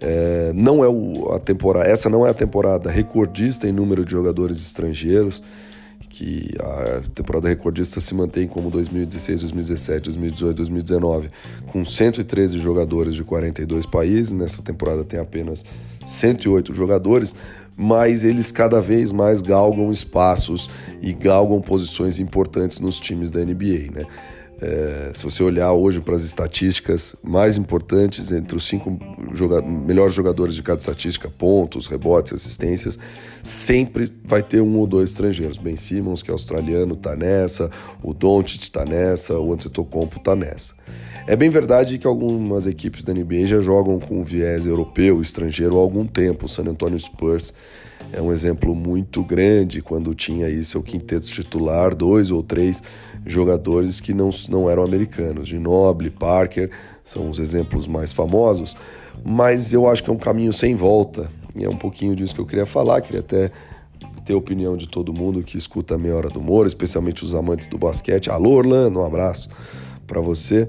é, 0.00 0.50
não 0.52 0.82
é 0.82 0.88
o, 0.88 1.32
a 1.32 1.38
temporada, 1.38 1.88
essa 1.88 2.08
não 2.08 2.26
é 2.26 2.30
a 2.30 2.34
temporada 2.34 2.90
recordista 2.90 3.68
em 3.68 3.72
número 3.72 4.04
de 4.04 4.10
jogadores 4.10 4.58
estrangeiros, 4.58 5.40
que 6.10 6.50
a 6.60 7.02
temporada 7.14 7.48
recordista 7.48 8.00
se 8.00 8.14
mantém 8.14 8.46
como 8.46 8.68
2016, 8.68 9.40
2017, 9.42 10.04
2018, 10.06 10.56
2019, 10.56 11.28
com 11.72 11.84
113 11.84 12.58
jogadores 12.58 13.14
de 13.14 13.22
42 13.22 13.86
países. 13.86 14.32
Nessa 14.32 14.60
temporada 14.60 15.04
tem 15.04 15.20
apenas 15.20 15.64
108 16.04 16.74
jogadores, 16.74 17.34
mas 17.76 18.24
eles 18.24 18.50
cada 18.50 18.80
vez 18.80 19.12
mais 19.12 19.40
galgam 19.40 19.92
espaços 19.92 20.68
e 21.00 21.12
galgam 21.12 21.60
posições 21.60 22.18
importantes 22.18 22.80
nos 22.80 22.98
times 22.98 23.30
da 23.30 23.40
NBA, 23.40 23.92
né? 23.94 24.04
É, 24.62 25.12
se 25.14 25.24
você 25.24 25.42
olhar 25.42 25.72
hoje 25.72 26.00
para 26.00 26.14
as 26.14 26.22
estatísticas 26.22 27.16
mais 27.22 27.56
importantes, 27.56 28.30
entre 28.30 28.56
os 28.56 28.68
cinco 28.68 28.98
joga 29.32 29.62
melhores 29.62 30.12
jogadores 30.12 30.54
de 30.54 30.62
cada 30.62 30.78
estatística, 30.78 31.30
pontos, 31.30 31.86
rebotes, 31.86 32.34
assistências, 32.34 32.98
sempre 33.42 34.12
vai 34.22 34.42
ter 34.42 34.60
um 34.60 34.76
ou 34.76 34.86
dois 34.86 35.10
estrangeiros. 35.10 35.56
Ben 35.56 35.76
Simmons, 35.76 36.22
que 36.22 36.30
é 36.30 36.32
australiano, 36.32 36.92
está 36.92 37.16
nessa, 37.16 37.70
o 38.02 38.12
Doncic 38.12 38.62
está 38.62 38.84
nessa, 38.84 39.38
o 39.38 39.52
Antetokounmpo 39.52 40.18
está 40.18 40.36
nessa. 40.36 40.74
É 41.26 41.36
bem 41.36 41.48
verdade 41.48 41.96
que 41.96 42.06
algumas 42.06 42.66
equipes 42.66 43.04
da 43.04 43.14
NBA 43.14 43.46
já 43.46 43.60
jogam 43.60 43.98
com 43.98 44.22
viés 44.22 44.66
europeu, 44.66 45.22
estrangeiro 45.22 45.78
há 45.78 45.80
algum 45.80 46.04
tempo. 46.04 46.46
O 46.46 46.48
San 46.48 46.64
Antonio 46.64 46.98
Spurs 46.98 47.54
é 48.12 48.20
um 48.20 48.32
exemplo 48.32 48.74
muito 48.74 49.22
grande 49.22 49.80
quando 49.80 50.14
tinha 50.14 50.46
aí 50.46 50.64
seu 50.64 50.82
quinteto 50.82 51.26
titular, 51.26 51.94
dois 51.94 52.30
ou 52.30 52.42
três 52.42 52.82
jogadores 53.26 54.00
que 54.00 54.14
não, 54.14 54.30
não 54.48 54.68
eram 54.68 54.82
americanos. 54.82 55.48
De 55.48 55.58
Noble, 55.58 56.10
Parker 56.10 56.70
são 57.04 57.28
os 57.28 57.38
exemplos 57.38 57.86
mais 57.86 58.12
famosos, 58.12 58.76
mas 59.24 59.72
eu 59.72 59.88
acho 59.88 60.02
que 60.02 60.10
é 60.10 60.12
um 60.12 60.18
caminho 60.18 60.52
sem 60.52 60.74
volta. 60.74 61.30
E 61.54 61.64
é 61.64 61.68
um 61.68 61.76
pouquinho 61.76 62.14
disso 62.14 62.34
que 62.34 62.40
eu 62.40 62.46
queria 62.46 62.66
falar, 62.66 63.00
queria 63.00 63.20
até 63.20 63.50
ter 64.24 64.34
a 64.34 64.36
opinião 64.36 64.76
de 64.76 64.88
todo 64.88 65.12
mundo 65.12 65.42
que 65.42 65.58
escuta 65.58 65.94
a 65.94 65.98
Meia 65.98 66.14
Hora 66.14 66.28
do 66.28 66.38
Humor, 66.38 66.66
especialmente 66.66 67.24
os 67.24 67.34
amantes 67.34 67.66
do 67.66 67.76
basquete. 67.76 68.30
Alô, 68.30 68.50
Orlando, 68.50 69.00
um 69.00 69.04
abraço 69.04 69.50
para 70.06 70.20
você. 70.20 70.68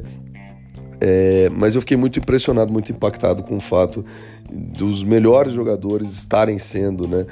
É, 0.99 1.49
mas 1.49 1.73
eu 1.73 1.81
fiquei 1.81 1.97
muito 1.97 2.19
impressionado, 2.19 2.71
muito 2.71 2.91
impactado 2.91 3.41
com 3.41 3.57
o 3.57 3.61
fato 3.61 4.05
dos 4.51 5.03
melhores 5.03 5.53
jogadores 5.53 6.13
estarem 6.13 6.59
sendo 6.59 7.07
né, 7.07 7.25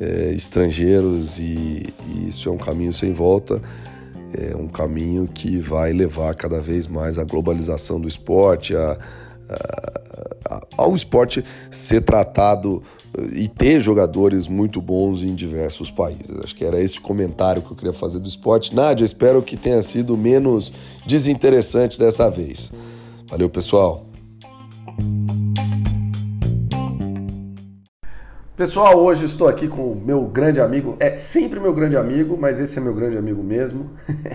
é, 0.00 0.32
estrangeiros 0.32 1.38
e, 1.38 1.86
e, 2.06 2.28
isso 2.28 2.48
é 2.48 2.52
um 2.52 2.56
caminho 2.56 2.92
sem 2.92 3.12
volta, 3.12 3.60
é 4.34 4.56
um 4.56 4.68
caminho 4.68 5.28
que 5.32 5.58
vai 5.58 5.92
levar 5.92 6.34
cada 6.34 6.60
vez 6.60 6.86
mais 6.86 7.18
à 7.18 7.24
globalização 7.24 8.00
do 8.00 8.08
esporte, 8.08 8.74
a, 8.74 8.98
a, 9.48 10.54
a, 10.54 10.60
ao 10.76 10.94
esporte 10.94 11.44
ser 11.70 12.02
tratado 12.02 12.82
e 13.32 13.48
ter 13.48 13.80
jogadores 13.80 14.46
muito 14.48 14.80
bons 14.80 15.22
em 15.22 15.34
diversos 15.34 15.90
países. 15.90 16.30
Acho 16.42 16.54
que 16.54 16.64
era 16.64 16.80
esse 16.80 17.00
comentário 17.00 17.62
que 17.62 17.70
eu 17.70 17.76
queria 17.76 17.92
fazer 17.92 18.18
do 18.18 18.28
esporte. 18.28 18.74
Nádia, 18.74 19.04
espero 19.04 19.42
que 19.42 19.56
tenha 19.56 19.80
sido 19.82 20.16
menos 20.16 20.72
desinteressante 21.06 21.98
dessa 21.98 22.28
vez. 22.30 22.72
Valeu, 23.28 23.48
pessoal! 23.48 24.05
Pessoal, 28.56 28.98
hoje 28.98 29.26
estou 29.26 29.48
aqui 29.48 29.68
com 29.68 29.92
o 29.92 29.94
meu 29.94 30.22
grande 30.22 30.62
amigo, 30.62 30.96
é 30.98 31.14
sempre 31.14 31.60
meu 31.60 31.74
grande 31.74 31.94
amigo, 31.94 32.38
mas 32.40 32.58
esse 32.58 32.78
é 32.78 32.80
meu 32.80 32.94
grande 32.94 33.18
amigo 33.18 33.42
mesmo, 33.42 33.90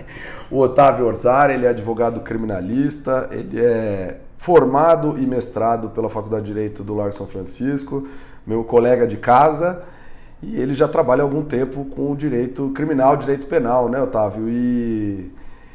o 0.48 0.60
Otávio 0.60 1.06
Orzar, 1.06 1.50
ele 1.50 1.66
é 1.66 1.70
advogado 1.70 2.20
criminalista, 2.20 3.28
ele 3.32 3.60
é 3.60 4.20
formado 4.38 5.18
e 5.18 5.26
mestrado 5.26 5.90
pela 5.90 6.08
Faculdade 6.08 6.44
de 6.44 6.52
Direito 6.52 6.84
do 6.84 6.94
Largo 6.94 7.12
São 7.12 7.26
Francisco, 7.26 8.06
meu 8.46 8.62
colega 8.62 9.08
de 9.08 9.16
casa, 9.16 9.82
e 10.40 10.54
ele 10.54 10.72
já 10.72 10.86
trabalha 10.86 11.22
há 11.22 11.24
algum 11.24 11.42
tempo 11.42 11.84
com 11.86 12.12
o 12.12 12.16
direito 12.16 12.70
criminal, 12.70 13.16
direito 13.16 13.48
penal, 13.48 13.88
né, 13.88 14.00
Otávio? 14.00 14.48
E, 14.48 15.32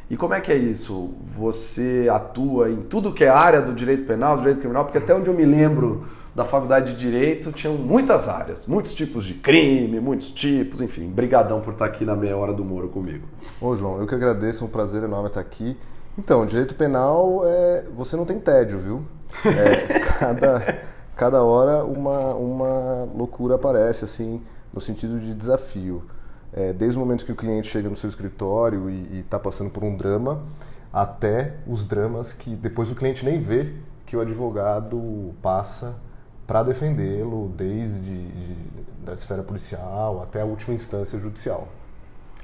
e 0.10 0.16
como 0.16 0.34
é 0.34 0.39
que 0.39 0.54
é 0.54 0.56
isso? 0.56 1.13
Você 1.38 2.08
atua 2.10 2.72
em 2.72 2.77
tudo 2.77 3.12
que 3.12 3.25
é 3.25 3.30
área 3.30 3.62
do 3.62 3.74
direito 3.74 4.06
penal, 4.06 4.38
do 4.38 4.39
direito 4.39 4.62
criminal, 4.62 4.86
porque 4.86 5.00
até 5.00 5.13
onde 5.13 5.27
eu 5.27 5.34
me 5.34 5.46
lembro 5.46 6.06
da 6.38 6.46
faculdade 6.46 6.94
de 6.94 7.00
Direito 7.00 7.51
tinham 7.51 7.74
muitas 7.74 8.27
áreas, 8.27 8.67
muitos 8.67 8.94
tipos 8.94 9.25
de 9.25 9.34
crime, 9.34 10.00
muitos 10.00 10.29
tipos, 10.29 10.82
enfim. 10.82 11.10
Brigadão 11.10 11.62
por 11.62 11.74
estar 11.74 11.86
aqui 11.86 12.06
na 12.06 12.15
meia 12.15 12.38
hora 12.38 12.53
do 12.53 12.63
Moro 12.63 12.89
comigo. 12.89 13.27
Ô 13.60 13.75
João, 13.75 14.00
eu 14.00 14.06
que 14.06 14.13
agradeço, 14.13 14.63
um 14.63 14.67
prazer 14.67 15.01
enorme 15.01 15.29
estar 15.29 15.39
aqui. 15.39 15.75
Então, 16.15 16.46
direito 16.46 16.75
penal, 16.75 17.41
é, 17.44 17.86
você 17.96 18.15
não 18.15 18.24
tem 18.24 18.39
tédio, 18.39 18.77
viu? 18.77 19.03
É, 19.44 19.98
cada, 20.20 20.77
cada 21.15 21.41
hora 21.41 21.84
uma, 21.84 22.36
uma 22.36 23.10
loucura 23.15 23.56
aparece, 23.56 24.06
assim, 24.06 24.39
no 24.72 24.79
sentido 24.79 25.20
de 25.20 25.34
desafio. 25.34 26.03
É, 26.53 26.72
desde 26.72 27.00
o 27.00 27.00
momento 27.00 27.25
que 27.25 27.32
o 27.32 27.36
cliente 27.36 27.67
chega 27.67 27.89
no 27.89 27.96
seu 27.96 28.12
escritório 28.12 28.91
e 28.91 29.22
está 29.22 29.39
passando 29.39 29.72
por 29.72 29.84
um 29.84 29.98
drama, 29.98 30.44
até 30.94 31.56
os 31.65 31.84
dramas 31.84 32.32
que 32.32 32.51
depois 32.51 32.91
o 32.91 32.96
cliente 32.96 33.25
nem 33.25 33.41
vê 33.41 33.74
que 34.06 34.15
o 34.15 34.22
advogado 34.22 35.34
passa 35.41 35.96
para 36.48 36.63
defendê-lo 36.63 37.51
desde 37.56 38.00
de, 38.00 38.56
da 39.04 39.13
esfera 39.13 39.44
policial 39.44 40.22
até 40.24 40.42
a 40.42 40.46
última 40.46 40.74
instância 40.74 41.20
judicial. 41.20 41.68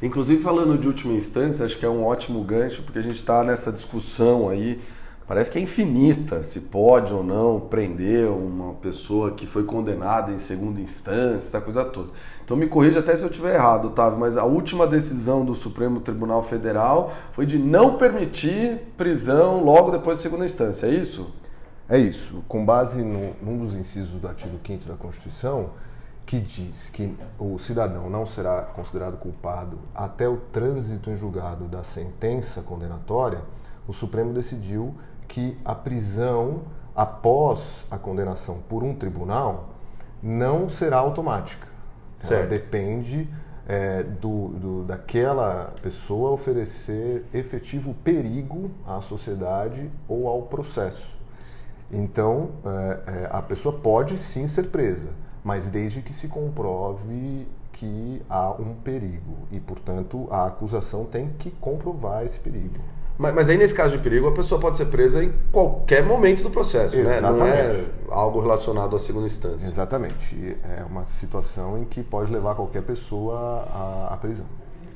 Inclusive 0.01 0.43
falando 0.43 0.77
de 0.77 0.85
última 0.85 1.13
instância, 1.13 1.65
acho 1.65 1.77
que 1.79 1.85
é 1.85 1.89
um 1.89 2.05
ótimo 2.05 2.43
gancho 2.43 2.83
porque 2.83 2.99
a 2.99 3.01
gente 3.01 3.15
está 3.15 3.41
nessa 3.41 3.71
discussão 3.71 4.49
aí, 4.49 4.81
parece 5.25 5.49
que 5.49 5.57
é 5.57 5.61
infinita, 5.61 6.43
se 6.43 6.59
pode 6.61 7.13
ou 7.13 7.23
não 7.23 7.61
prender 7.61 8.29
uma 8.29 8.73
pessoa 8.73 9.31
que 9.31 9.47
foi 9.47 9.63
condenada 9.63 10.33
em 10.33 10.37
segunda 10.37 10.81
instância, 10.81 11.47
essa 11.47 11.61
coisa 11.61 11.85
toda. 11.85 12.09
Então 12.43 12.57
me 12.57 12.67
corrija 12.67 12.99
até 12.99 13.15
se 13.15 13.23
eu 13.23 13.29
estiver 13.29 13.55
errado, 13.55 13.87
Otávio, 13.87 14.19
mas 14.19 14.35
a 14.35 14.43
última 14.43 14.85
decisão 14.85 15.45
do 15.45 15.55
Supremo 15.55 16.01
Tribunal 16.01 16.43
Federal 16.43 17.13
foi 17.31 17.45
de 17.45 17.57
não 17.57 17.97
permitir 17.97 18.79
prisão 18.97 19.63
logo 19.63 19.91
depois 19.91 20.17
de 20.17 20.23
segunda 20.23 20.43
instância, 20.43 20.87
é 20.87 20.89
isso? 20.89 21.31
É 21.89 21.97
isso. 21.97 22.43
Com 22.47 22.65
base 22.65 23.03
no, 23.03 23.33
num 23.41 23.57
dos 23.57 23.75
incisos 23.75 24.19
do 24.19 24.27
artigo 24.27 24.59
5 24.65 24.85
da 24.85 24.95
Constituição, 24.95 25.71
que 26.25 26.39
diz 26.39 26.89
que 26.89 27.15
o 27.37 27.57
cidadão 27.59 28.09
não 28.09 28.25
será 28.25 28.61
considerado 28.61 29.17
culpado 29.17 29.77
até 29.93 30.27
o 30.27 30.37
trânsito 30.37 31.09
em 31.09 31.15
julgado 31.15 31.65
da 31.65 31.83
sentença 31.83 32.61
condenatória, 32.61 33.41
o 33.87 33.93
Supremo 33.93 34.33
decidiu 34.33 34.95
que 35.27 35.57
a 35.65 35.75
prisão 35.75 36.61
após 36.95 37.85
a 37.91 37.97
condenação 37.97 38.59
por 38.69 38.83
um 38.83 38.95
tribunal 38.95 39.69
não 40.21 40.69
será 40.69 40.97
automática. 40.97 41.67
Certo. 42.21 42.39
Ela 42.39 42.47
depende 42.47 43.27
é, 43.67 44.03
do, 44.03 44.47
do, 44.49 44.83
daquela 44.83 45.73
pessoa 45.81 46.31
oferecer 46.31 47.25
efetivo 47.33 47.93
perigo 48.03 48.71
à 48.87 49.01
sociedade 49.01 49.91
ou 50.07 50.27
ao 50.27 50.43
processo. 50.43 51.05
Então, 51.93 52.49
é, 52.65 52.99
é, 53.11 53.29
a 53.31 53.41
pessoa 53.41 53.75
pode 53.77 54.17
sim 54.17 54.47
ser 54.47 54.63
presa, 54.63 55.09
mas 55.43 55.69
desde 55.69 56.01
que 56.01 56.13
se 56.13 56.27
comprove 56.27 57.47
que 57.71 58.21
há 58.29 58.51
um 58.51 58.75
perigo 58.83 59.37
e, 59.51 59.59
portanto, 59.59 60.27
a 60.31 60.45
acusação 60.47 61.05
tem 61.05 61.29
que 61.39 61.51
comprovar 61.51 62.23
esse 62.23 62.39
perigo. 62.39 62.79
Mas, 63.17 63.33
mas 63.33 63.49
aí, 63.49 63.57
nesse 63.57 63.73
caso 63.73 63.95
de 63.95 64.03
perigo, 64.03 64.27
a 64.27 64.31
pessoa 64.31 64.59
pode 64.59 64.77
ser 64.77 64.85
presa 64.85 65.23
em 65.23 65.31
qualquer 65.51 66.03
momento 66.03 66.41
do 66.41 66.49
processo, 66.49 66.95
Exatamente. 66.95 67.43
né? 67.43 67.47
Não 67.47 67.47
é 67.47 67.85
algo 68.09 68.39
relacionado 68.39 68.95
à 68.95 68.99
segunda 68.99 69.27
instância. 69.27 69.67
Exatamente. 69.67 70.57
É 70.77 70.83
uma 70.83 71.03
situação 71.03 71.77
em 71.77 71.85
que 71.85 72.01
pode 72.01 72.31
levar 72.31 72.55
qualquer 72.55 72.81
pessoa 72.81 73.67
à, 73.71 74.13
à 74.13 74.17
prisão. 74.17 74.45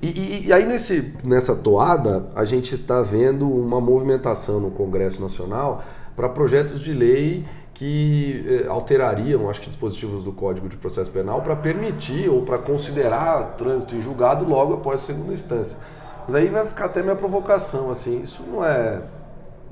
E, 0.02 0.08
e, 0.08 0.48
e, 0.48 0.54
aí, 0.54 0.66
nesse, 0.66 1.14
nessa 1.24 1.56
toada, 1.56 2.28
a 2.36 2.44
gente 2.44 2.76
está 2.76 3.02
vendo 3.02 3.50
uma 3.50 3.82
movimentação 3.82 4.60
no 4.60 4.72
Congresso 4.72 5.22
Nacional 5.22 5.84
para 6.18 6.28
projetos 6.28 6.82
de 6.82 6.94
lei 6.94 7.46
que 7.76 8.44
eh, 8.48 8.68
alterariam, 8.68 9.52
acho 9.52 9.62
que 9.62 9.68
dispositivos 9.68 10.24
do 10.24 10.32
Código 10.32 10.68
de 10.68 10.76
Processo 10.76 11.12
Penal 11.12 11.44
para 11.44 11.56
permitir 11.56 12.28
ou 12.28 12.42
para 12.42 12.58
considerar 12.58 13.56
trânsito 13.56 13.96
em 13.96 14.02
julgado 14.02 14.44
logo 14.44 14.74
após 14.74 15.04
a 15.04 15.06
segunda 15.06 15.32
instância. 15.32 15.78
Mas 16.26 16.36
aí 16.36 16.48
vai 16.48 16.66
ficar 16.66 16.86
até 16.86 17.04
minha 17.04 17.16
provocação, 17.16 17.92
assim, 17.92 18.24
isso 18.24 18.44
não 18.52 18.66
é 18.66 19.00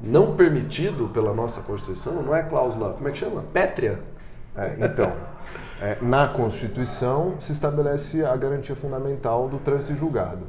não 0.04 0.36
permitido 0.36 1.10
pela 1.12 1.34
nossa 1.34 1.62
Constituição, 1.62 2.22
não 2.22 2.36
é 2.36 2.44
cláusula, 2.44 2.94
como 2.94 3.10
é 3.10 3.12
que 3.12 3.18
chama? 3.18 3.44
Pétrea? 3.52 4.00
É, 4.56 4.76
então, 4.82 5.12
é, 5.82 5.98
na 6.00 6.28
Constituição 6.28 7.34
se 7.40 7.54
estabelece 7.54 8.24
a 8.24 8.36
garantia 8.36 8.76
fundamental 8.76 9.50
do 9.50 9.58
trânsito 9.58 9.94
em 9.94 9.96
julgado. 9.96 10.46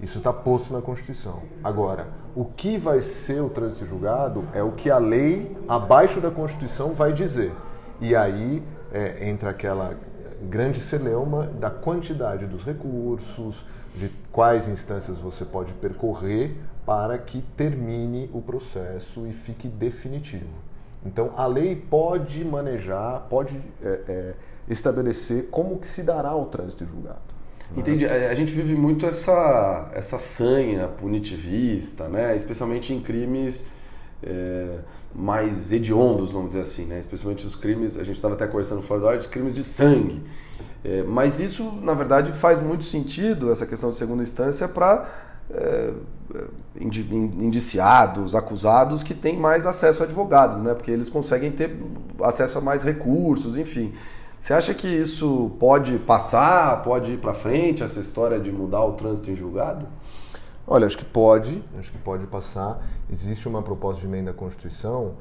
Isso 0.00 0.18
está 0.18 0.32
posto 0.32 0.72
na 0.72 0.80
Constituição. 0.80 1.42
Agora, 1.62 2.06
o 2.34 2.44
que 2.44 2.78
vai 2.78 3.00
ser 3.00 3.42
o 3.42 3.50
trânsito 3.50 3.84
julgado 3.84 4.44
é 4.54 4.62
o 4.62 4.72
que 4.72 4.90
a 4.90 4.98
lei 4.98 5.56
abaixo 5.68 6.20
da 6.20 6.30
Constituição 6.30 6.94
vai 6.94 7.12
dizer. 7.12 7.52
E 8.00 8.14
aí 8.14 8.62
é, 8.92 9.28
entra 9.28 9.50
aquela 9.50 9.96
grande 10.42 10.80
celeuma 10.80 11.46
da 11.46 11.68
quantidade 11.68 12.46
dos 12.46 12.62
recursos, 12.62 13.56
de 13.96 14.08
quais 14.30 14.68
instâncias 14.68 15.18
você 15.18 15.44
pode 15.44 15.72
percorrer 15.74 16.56
para 16.86 17.18
que 17.18 17.42
termine 17.56 18.30
o 18.32 18.40
processo 18.40 19.26
e 19.26 19.32
fique 19.32 19.66
definitivo. 19.66 20.68
Então, 21.04 21.32
a 21.36 21.46
lei 21.46 21.74
pode 21.74 22.44
manejar, 22.44 23.26
pode 23.28 23.60
é, 23.82 23.88
é, 24.08 24.34
estabelecer 24.68 25.48
como 25.50 25.78
que 25.78 25.86
se 25.86 26.02
dará 26.02 26.34
o 26.34 26.46
trânsito 26.46 26.86
julgado. 26.86 27.37
Entendi. 27.76 28.06
A 28.06 28.34
gente 28.34 28.52
vive 28.52 28.74
muito 28.74 29.04
essa, 29.06 29.88
essa 29.92 30.18
sanha 30.18 30.88
punitivista, 30.88 32.08
né? 32.08 32.34
especialmente 32.34 32.92
em 32.92 33.00
crimes 33.00 33.66
é, 34.22 34.78
mais 35.14 35.70
hediondos, 35.70 36.32
vamos 36.32 36.50
dizer 36.50 36.62
assim, 36.62 36.86
né? 36.86 36.98
especialmente 36.98 37.46
os 37.46 37.54
crimes, 37.54 37.96
a 37.96 38.04
gente 38.04 38.16
estava 38.16 38.34
até 38.34 38.46
conversando 38.46 38.82
fora 38.82 39.00
da 39.00 39.06
hora, 39.08 39.18
de 39.18 39.28
crimes 39.28 39.54
de 39.54 39.62
sangue. 39.62 40.22
É, 40.84 41.02
mas 41.02 41.38
isso, 41.40 41.72
na 41.82 41.92
verdade, 41.92 42.32
faz 42.32 42.60
muito 42.60 42.84
sentido, 42.84 43.50
essa 43.50 43.66
questão 43.66 43.90
de 43.90 43.96
segunda 43.96 44.22
instância, 44.22 44.66
para 44.66 45.06
é, 45.50 45.90
indiciados, 46.80 48.34
acusados 48.34 49.02
que 49.02 49.14
têm 49.14 49.36
mais 49.36 49.66
acesso 49.66 50.02
a 50.02 50.06
advogados, 50.06 50.62
né? 50.62 50.74
porque 50.74 50.90
eles 50.90 51.08
conseguem 51.08 51.50
ter 51.50 51.76
acesso 52.22 52.58
a 52.58 52.60
mais 52.60 52.82
recursos, 52.82 53.58
enfim. 53.58 53.92
Você 54.40 54.54
acha 54.54 54.72
que 54.72 54.86
isso 54.86 55.50
pode 55.58 55.98
passar, 55.98 56.82
pode 56.82 57.12
ir 57.12 57.18
para 57.18 57.34
frente, 57.34 57.82
essa 57.82 58.00
história 58.00 58.38
de 58.38 58.50
mudar 58.52 58.84
o 58.84 58.92
trânsito 58.92 59.30
em 59.30 59.36
julgado? 59.36 59.86
Olha, 60.66 60.86
acho 60.86 60.98
que 60.98 61.04
pode, 61.04 61.62
acho 61.78 61.90
que 61.90 61.98
pode 61.98 62.26
passar. 62.26 62.80
Existe 63.10 63.48
uma 63.48 63.62
proposta 63.62 64.00
de 64.00 64.06
emenda 64.06 64.30
à 64.30 64.34
Constituição 64.34 65.14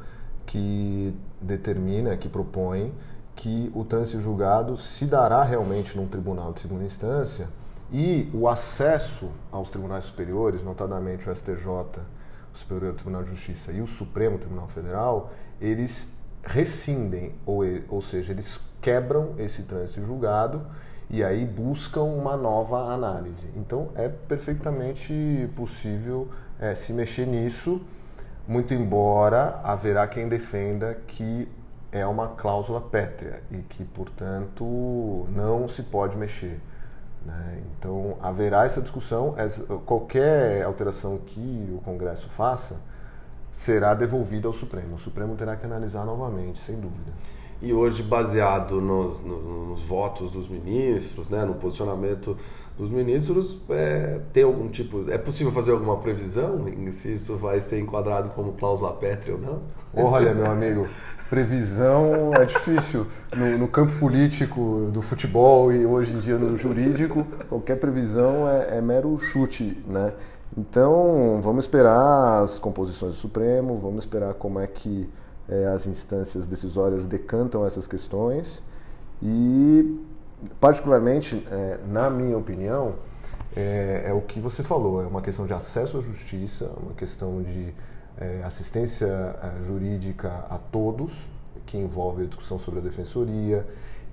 que 0.46 1.14
determina, 1.42 2.16
que 2.16 2.30
propõe 2.30 2.94
que 3.36 3.72
o 3.74 3.86
trânsito 3.86 4.20
julgado 4.20 4.78
se 4.78 5.06
dará 5.06 5.44
realmente 5.44 5.96
num 5.96 6.08
tribunal 6.08 6.54
de 6.54 6.62
segunda 6.62 6.84
instância 6.84 7.48
e 7.92 8.30
o 8.34 8.48
acesso 8.48 9.30
aos 9.52 9.70
tribunais 9.70 10.06
superiores, 10.06 10.64
notadamente 10.64 11.30
o 11.30 11.36
STJ, 11.36 11.68
o 12.54 12.58
Superior 12.58 12.94
Tribunal 12.96 13.24
de 13.24 13.30
Justiça 13.30 13.72
e 13.72 13.82
o 13.82 13.88
Supremo 13.88 14.38
Tribunal 14.38 14.68
Federal, 14.68 15.32
eles 15.62 16.08
rescindem, 16.44 17.34
ou, 17.46 17.64
ou 17.90 18.02
seja, 18.02 18.32
eles 18.32 18.60
quebram 18.82 19.34
esse 19.38 19.64
trânsito 19.64 20.06
julgado 20.06 20.62
e 21.10 21.24
aí 21.24 21.46
buscam 21.46 22.04
uma 22.04 22.36
nova 22.36 22.94
análise. 22.94 23.48
Então 23.56 23.90
é 23.96 24.08
perfeitamente 24.08 25.50
possível 25.56 26.30
é, 26.60 26.76
se 26.76 26.94
mexer 26.94 27.26
nisso, 27.26 27.82
muito 28.48 28.74
embora 28.74 29.60
haverá 29.64 30.08
quem 30.08 30.28
defenda 30.28 30.98
que 31.08 31.48
é 31.92 32.06
uma 32.06 32.30
cláusula 32.30 32.82
pétrea 32.82 33.42
e 33.50 33.58
que, 33.58 33.84
portanto, 33.84 35.28
não 35.34 35.68
se 35.68 35.84
pode 35.84 36.18
mexer. 36.18 36.60
Né? 37.26 37.62
Então 37.78 38.18
haverá 38.22 38.66
essa 38.66 38.82
discussão, 38.82 39.36
qualquer 39.86 40.64
alteração 40.64 41.18
que 41.18 41.74
o 41.74 41.82
Congresso 41.82 42.30
faça 42.30 42.78
será 43.58 43.96
devolvida 43.96 44.48
ao 44.48 44.54
Supremo. 44.54 44.96
O 44.96 45.00
Supremo 45.00 45.36
terá 45.36 45.56
que 45.56 45.66
analisar 45.66 46.06
novamente, 46.06 46.60
sem 46.60 46.76
dúvida. 46.76 47.12
e 47.60 47.74
hoje 47.74 48.04
baseado 48.04 48.80
nos, 48.80 49.20
nos, 49.20 49.44
nos 49.44 49.84
votos 49.84 50.30
dos 50.30 50.48
ministros, 50.48 51.28
né, 51.28 51.44
no 51.44 51.56
posicionamento 51.56 52.38
dos 52.78 52.92
ministros, 52.92 53.60
é, 53.72 54.20
tem 54.32 54.44
algum 54.44 54.68
tipo, 54.68 55.10
é 55.10 55.18
possível 55.18 55.52
fazer 55.52 55.72
alguma 55.72 55.98
previsão 55.98 56.66
se 56.92 57.16
isso 57.16 57.36
vai 57.38 57.60
ser 57.60 57.80
enquadrado 57.80 58.30
como 58.30 58.54
cláusula 58.54 58.94
pétrea 58.94 59.34
ou 59.34 59.42
não? 59.42 59.62
Olha, 59.92 60.36
meu 60.36 60.46
amigo, 60.46 60.88
previsão 61.28 62.32
é 62.36 62.46
difícil 62.46 63.08
no, 63.36 63.58
no, 63.58 63.68
campo 63.68 63.94
político 63.94 64.92
do 64.94 65.02
futebol 65.02 65.74
e 65.74 65.84
hoje 65.84 66.14
em 66.14 66.20
dia 66.20 66.38
no 66.38 66.56
jurídico, 66.56 67.26
qualquer 67.50 67.80
previsão 67.80 68.48
é, 68.48 68.78
é 68.78 68.82
mero 68.82 69.18
chute, 69.18 69.84
né? 69.88 70.14
Então, 70.56 71.40
vamos 71.42 71.66
esperar 71.66 72.44
as 72.44 72.60
composições 72.60 73.16
do 73.16 73.20
Supremo, 73.20 73.80
vamos 73.80 74.04
esperar 74.04 74.34
como 74.36 74.60
é 74.60 74.68
que 74.68 75.10
é, 75.50 75.66
as 75.68 75.88
instâncias 75.88 76.46
decisórias 76.46 77.06
decantam 77.06 77.66
essas 77.66 77.88
questões. 77.88 78.62
E, 79.22 80.00
particularmente, 80.60 81.44
é, 81.50 81.80
na 81.88 82.10
minha 82.10 82.38
opinião, 82.38 82.96
é, 83.56 84.04
é, 84.08 84.14
o 84.14 84.22
que 84.22 84.40
você 84.40 84.62
falou, 84.62 85.02
é 85.02 85.08
uma 85.08 85.22
questão 85.22 85.46
de 85.46 85.54
acesso 85.54 85.98
à 85.98 86.02
justiça, 86.02 86.72
uma 86.82 86.94
questão 86.94 87.42
de 87.42 87.74
assistência 88.44 89.36
jurídica 89.64 90.44
a 90.50 90.58
todos, 90.58 91.14
que 91.68 91.78
envolve 91.78 92.24
a 92.24 92.26
discussão 92.26 92.58
sobre 92.58 92.80
a 92.80 92.84
defensoria, 92.84 93.64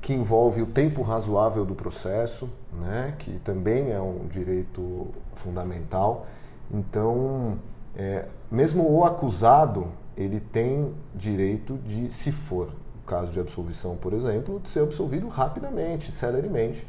que 0.05 0.13
envolve 0.13 0.61
o 0.61 0.67
tempo 0.67 1.01
razoável 1.01 1.65
do 1.65 1.75
processo, 1.75 2.47
né, 2.75 3.15
que 3.19 3.39
também 3.39 3.91
é 3.91 3.99
um 3.99 4.27
direito 4.27 5.07
fundamental. 5.35 6.27
Então, 6.71 7.57
é, 7.97 8.27
mesmo 8.51 8.87
o 8.87 9.03
acusado 9.07 9.87
ele 10.15 10.41
tem 10.41 10.93
direito 11.15 11.79
de, 11.79 12.13
se 12.13 12.31
for 12.31 12.69
o 13.03 13.07
caso 13.07 13.33
de 13.33 13.41
absolvição, 13.41 13.97
por 13.97 14.13
exemplo, 14.13 14.61
de 14.63 14.69
ser 14.69 14.81
absolvido 14.81 15.27
rapidamente, 15.27 16.13
celeremente, 16.13 16.87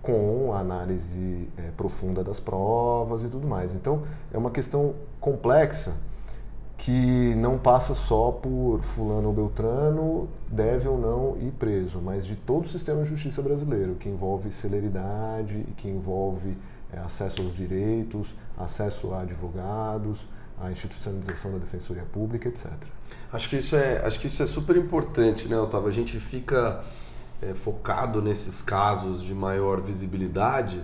com 0.00 0.54
análise 0.54 1.46
é, 1.58 1.70
profunda 1.76 2.24
das 2.24 2.40
provas 2.40 3.24
e 3.24 3.28
tudo 3.28 3.46
mais. 3.46 3.74
Então, 3.74 4.04
é 4.32 4.38
uma 4.38 4.50
questão 4.50 4.94
complexa 5.20 5.92
que 6.76 7.34
não 7.36 7.56
passa 7.56 7.94
só 7.94 8.32
por 8.32 8.80
fulano 8.82 9.28
ou 9.28 9.34
beltrano 9.34 10.28
deve 10.48 10.88
ou 10.88 10.98
não 10.98 11.36
ir 11.40 11.52
preso, 11.52 12.00
mas 12.00 12.26
de 12.26 12.36
todo 12.36 12.64
o 12.64 12.68
sistema 12.68 13.02
de 13.02 13.08
justiça 13.08 13.40
brasileiro, 13.40 13.94
que 13.94 14.08
envolve 14.08 14.50
celeridade, 14.50 15.64
que 15.76 15.88
envolve 15.88 16.56
é, 16.92 16.98
acesso 16.98 17.42
aos 17.42 17.56
direitos, 17.56 18.28
acesso 18.58 19.12
a 19.12 19.22
advogados, 19.22 20.18
a 20.60 20.70
institucionalização 20.70 21.52
da 21.52 21.58
defensoria 21.58 22.04
pública, 22.04 22.48
etc. 22.48 22.70
Acho 23.32 23.48
que 23.48 23.56
isso 23.56 23.76
é, 23.76 24.04
acho 24.04 24.20
que 24.20 24.26
isso 24.26 24.42
é 24.42 24.46
super 24.46 24.76
importante, 24.76 25.48
né, 25.48 25.58
Otávio? 25.58 25.88
A 25.88 25.92
gente 25.92 26.18
fica 26.18 26.84
é, 27.42 27.54
focado 27.54 28.22
nesses 28.22 28.62
casos 28.62 29.22
de 29.22 29.34
maior 29.34 29.80
visibilidade, 29.80 30.82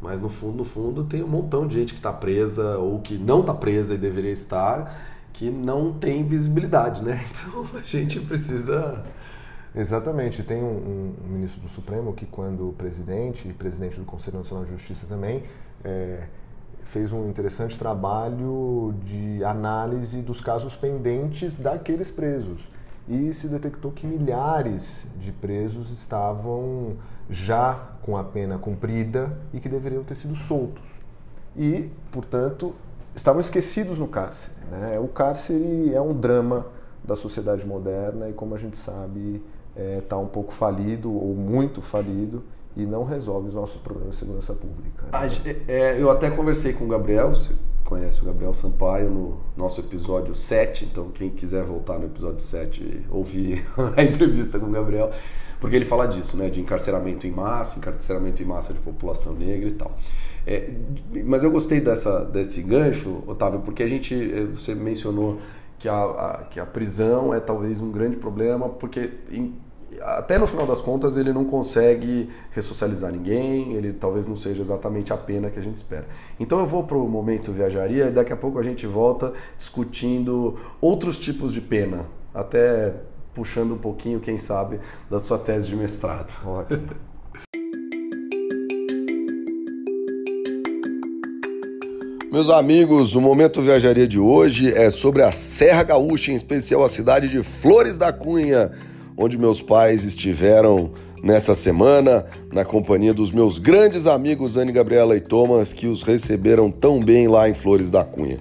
mas 0.00 0.20
no 0.20 0.30
fundo, 0.30 0.58
no 0.58 0.64
fundo, 0.64 1.04
tem 1.04 1.22
um 1.22 1.28
montão 1.28 1.66
de 1.66 1.74
gente 1.74 1.92
que 1.92 1.98
está 1.98 2.12
presa 2.12 2.78
ou 2.78 3.00
que 3.00 3.18
não 3.18 3.40
está 3.40 3.52
presa 3.52 3.94
e 3.94 3.98
deveria 3.98 4.32
estar, 4.32 4.98
que 5.32 5.50
não 5.50 5.92
tem 5.92 6.24
visibilidade, 6.24 7.02
né? 7.02 7.24
Então 7.48 7.66
a 7.78 7.82
gente 7.82 8.20
precisa 8.20 9.04
Exatamente. 9.74 10.42
Tem 10.42 10.62
um, 10.62 11.14
um, 11.24 11.28
ministro 11.28 11.60
do 11.60 11.68
Supremo 11.68 12.12
que, 12.12 12.26
quando 12.26 12.74
presidente 12.76 13.48
e 13.48 13.52
presidente 13.52 13.98
do 13.98 14.04
Conselho 14.04 14.38
Nacional 14.38 14.64
de 14.64 14.72
Justiça 14.72 15.06
também, 15.06 15.44
é, 15.84 16.24
fez 16.84 17.12
um 17.12 17.28
interessante 17.28 17.78
trabalho 17.78 18.94
de 19.04 19.44
análise 19.44 20.20
dos 20.22 20.40
casos 20.40 20.74
pendentes 20.76 21.56
daqueles 21.56 22.10
presos. 22.10 22.68
E 23.08 23.32
se 23.32 23.48
detectou 23.48 23.90
que 23.92 24.06
milhares 24.06 25.06
de 25.18 25.32
presos 25.32 25.90
estavam 25.90 26.96
já 27.28 27.74
com 28.02 28.16
a 28.16 28.24
pena 28.24 28.58
cumprida 28.58 29.38
e 29.52 29.60
que 29.60 29.68
deveriam 29.68 30.02
ter 30.02 30.16
sido 30.16 30.34
soltos. 30.34 30.82
E, 31.56 31.90
portanto, 32.10 32.74
estavam 33.14 33.40
esquecidos 33.40 33.98
no 33.98 34.08
cárcere. 34.08 34.56
Né? 34.70 34.98
O 34.98 35.08
cárcere 35.08 35.94
é 35.94 36.00
um 36.00 36.12
drama 36.12 36.66
da 37.02 37.16
sociedade 37.16 37.66
moderna 37.66 38.28
e, 38.28 38.32
como 38.32 38.54
a 38.54 38.58
gente 38.58 38.76
sabe, 38.76 39.42
está 39.74 39.80
é, 39.80 40.00
tá 40.00 40.18
um 40.18 40.26
pouco 40.26 40.52
falido 40.52 41.12
ou 41.12 41.34
muito 41.34 41.80
falido 41.80 42.42
e 42.76 42.84
não 42.84 43.04
resolve 43.04 43.48
os 43.48 43.54
nossos 43.54 43.80
problemas 43.80 44.14
de 44.14 44.20
segurança 44.20 44.52
pública. 44.52 45.04
Né? 45.04 45.56
É, 45.66 46.00
eu 46.00 46.10
até 46.10 46.30
conversei 46.30 46.72
com 46.72 46.84
o 46.84 46.88
Gabriel, 46.88 47.30
você 47.30 47.54
conhece 47.84 48.22
o 48.22 48.24
Gabriel 48.24 48.54
Sampaio 48.54 49.10
no 49.10 49.40
nosso 49.56 49.80
episódio 49.80 50.34
7, 50.34 50.84
então 50.84 51.10
quem 51.10 51.30
quiser 51.30 51.64
voltar 51.64 51.98
no 51.98 52.06
episódio 52.06 52.40
7 52.40 53.06
ouvir 53.10 53.66
a 53.96 54.02
entrevista 54.02 54.58
com 54.60 54.66
o 54.66 54.70
Gabriel, 54.70 55.10
porque 55.58 55.74
ele 55.74 55.84
fala 55.84 56.06
disso, 56.06 56.36
né, 56.36 56.48
de 56.48 56.60
encarceramento 56.60 57.26
em 57.26 57.32
massa, 57.32 57.78
encarceramento 57.78 58.42
em 58.42 58.46
massa 58.46 58.72
de 58.72 58.78
população 58.78 59.34
negra 59.34 59.68
e 59.68 59.72
tal. 59.72 59.98
É, 60.46 60.70
mas 61.24 61.44
eu 61.44 61.50
gostei 61.50 61.80
dessa, 61.80 62.24
desse 62.24 62.62
gancho, 62.62 63.22
Otávio, 63.26 63.60
porque 63.60 63.82
a 63.82 63.86
gente, 63.86 64.14
eh, 64.14 64.44
você 64.44 64.74
mencionou 64.74 65.38
que 65.78 65.88
a, 65.88 66.02
a, 66.02 66.44
que 66.50 66.60
a 66.60 66.66
prisão 66.66 67.32
é 67.34 67.40
talvez 67.40 67.80
um 67.80 67.90
grande 67.90 68.16
problema, 68.16 68.68
porque 68.68 69.10
em, 69.30 69.54
até 70.00 70.38
no 70.38 70.46
final 70.46 70.66
das 70.66 70.80
contas 70.80 71.16
ele 71.16 71.32
não 71.32 71.44
consegue 71.44 72.30
ressocializar 72.50 73.12
ninguém, 73.12 73.74
ele 73.74 73.92
talvez 73.92 74.26
não 74.26 74.36
seja 74.36 74.62
exatamente 74.62 75.12
a 75.12 75.16
pena 75.16 75.50
que 75.50 75.58
a 75.58 75.62
gente 75.62 75.78
espera. 75.78 76.06
Então 76.38 76.60
eu 76.60 76.66
vou 76.66 76.84
para 76.84 76.96
o 76.96 77.08
momento 77.08 77.52
viajaria 77.52 78.06
e 78.06 78.10
daqui 78.10 78.32
a 78.32 78.36
pouco 78.36 78.58
a 78.58 78.62
gente 78.62 78.86
volta 78.86 79.32
discutindo 79.58 80.58
outros 80.80 81.18
tipos 81.18 81.52
de 81.52 81.60
pena, 81.60 82.06
até 82.34 82.94
puxando 83.34 83.72
um 83.72 83.78
pouquinho, 83.78 84.20
quem 84.20 84.38
sabe, 84.38 84.80
da 85.08 85.18
sua 85.18 85.38
tese 85.38 85.68
de 85.68 85.76
mestrado. 85.76 86.32
Ótimo. 86.46 87.09
Meus 92.32 92.48
amigos, 92.48 93.16
o 93.16 93.20
Momento 93.20 93.60
Viajaria 93.60 94.06
de 94.06 94.20
hoje 94.20 94.72
é 94.72 94.88
sobre 94.88 95.20
a 95.20 95.32
Serra 95.32 95.82
Gaúcha, 95.82 96.30
em 96.30 96.36
especial 96.36 96.84
a 96.84 96.88
cidade 96.88 97.28
de 97.28 97.42
Flores 97.42 97.96
da 97.96 98.12
Cunha, 98.12 98.70
onde 99.16 99.36
meus 99.36 99.60
pais 99.60 100.04
estiveram 100.04 100.92
nessa 101.24 101.56
semana, 101.56 102.24
na 102.52 102.64
companhia 102.64 103.12
dos 103.12 103.32
meus 103.32 103.58
grandes 103.58 104.06
amigos 104.06 104.56
Anne 104.56 104.70
Gabriela 104.70 105.16
e 105.16 105.20
Thomas, 105.20 105.72
que 105.72 105.88
os 105.88 106.04
receberam 106.04 106.70
tão 106.70 107.00
bem 107.00 107.26
lá 107.26 107.48
em 107.48 107.54
Flores 107.54 107.90
da 107.90 108.04
Cunha. 108.04 108.38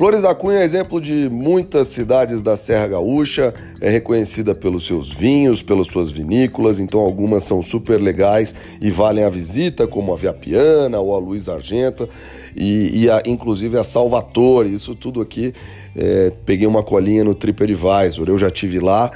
Flores 0.00 0.22
da 0.22 0.34
Cunha 0.34 0.60
é 0.60 0.64
exemplo 0.64 0.98
de 0.98 1.28
muitas 1.28 1.88
cidades 1.88 2.40
da 2.40 2.56
Serra 2.56 2.86
Gaúcha, 2.86 3.52
é 3.82 3.90
reconhecida 3.90 4.54
pelos 4.54 4.86
seus 4.86 5.12
vinhos, 5.12 5.62
pelas 5.62 5.88
suas 5.88 6.10
vinícolas, 6.10 6.78
então 6.78 7.00
algumas 7.00 7.42
são 7.42 7.60
super 7.60 8.00
legais 8.00 8.54
e 8.80 8.90
valem 8.90 9.24
a 9.24 9.28
visita, 9.28 9.86
como 9.86 10.10
a 10.14 10.16
Via 10.16 10.32
Piana 10.32 10.98
ou 10.98 11.14
a 11.14 11.18
Luiz 11.18 11.50
Argenta, 11.50 12.08
e, 12.56 13.02
e 13.02 13.10
a, 13.10 13.22
inclusive 13.26 13.76
a 13.76 13.84
Salvatore, 13.84 14.72
isso 14.72 14.94
tudo 14.94 15.20
aqui, 15.20 15.52
é, 15.94 16.32
peguei 16.46 16.66
uma 16.66 16.82
colinha 16.82 17.22
no 17.22 17.34
TripAdvisor, 17.34 18.26
eu 18.26 18.38
já 18.38 18.48
tive 18.48 18.80
lá, 18.80 19.10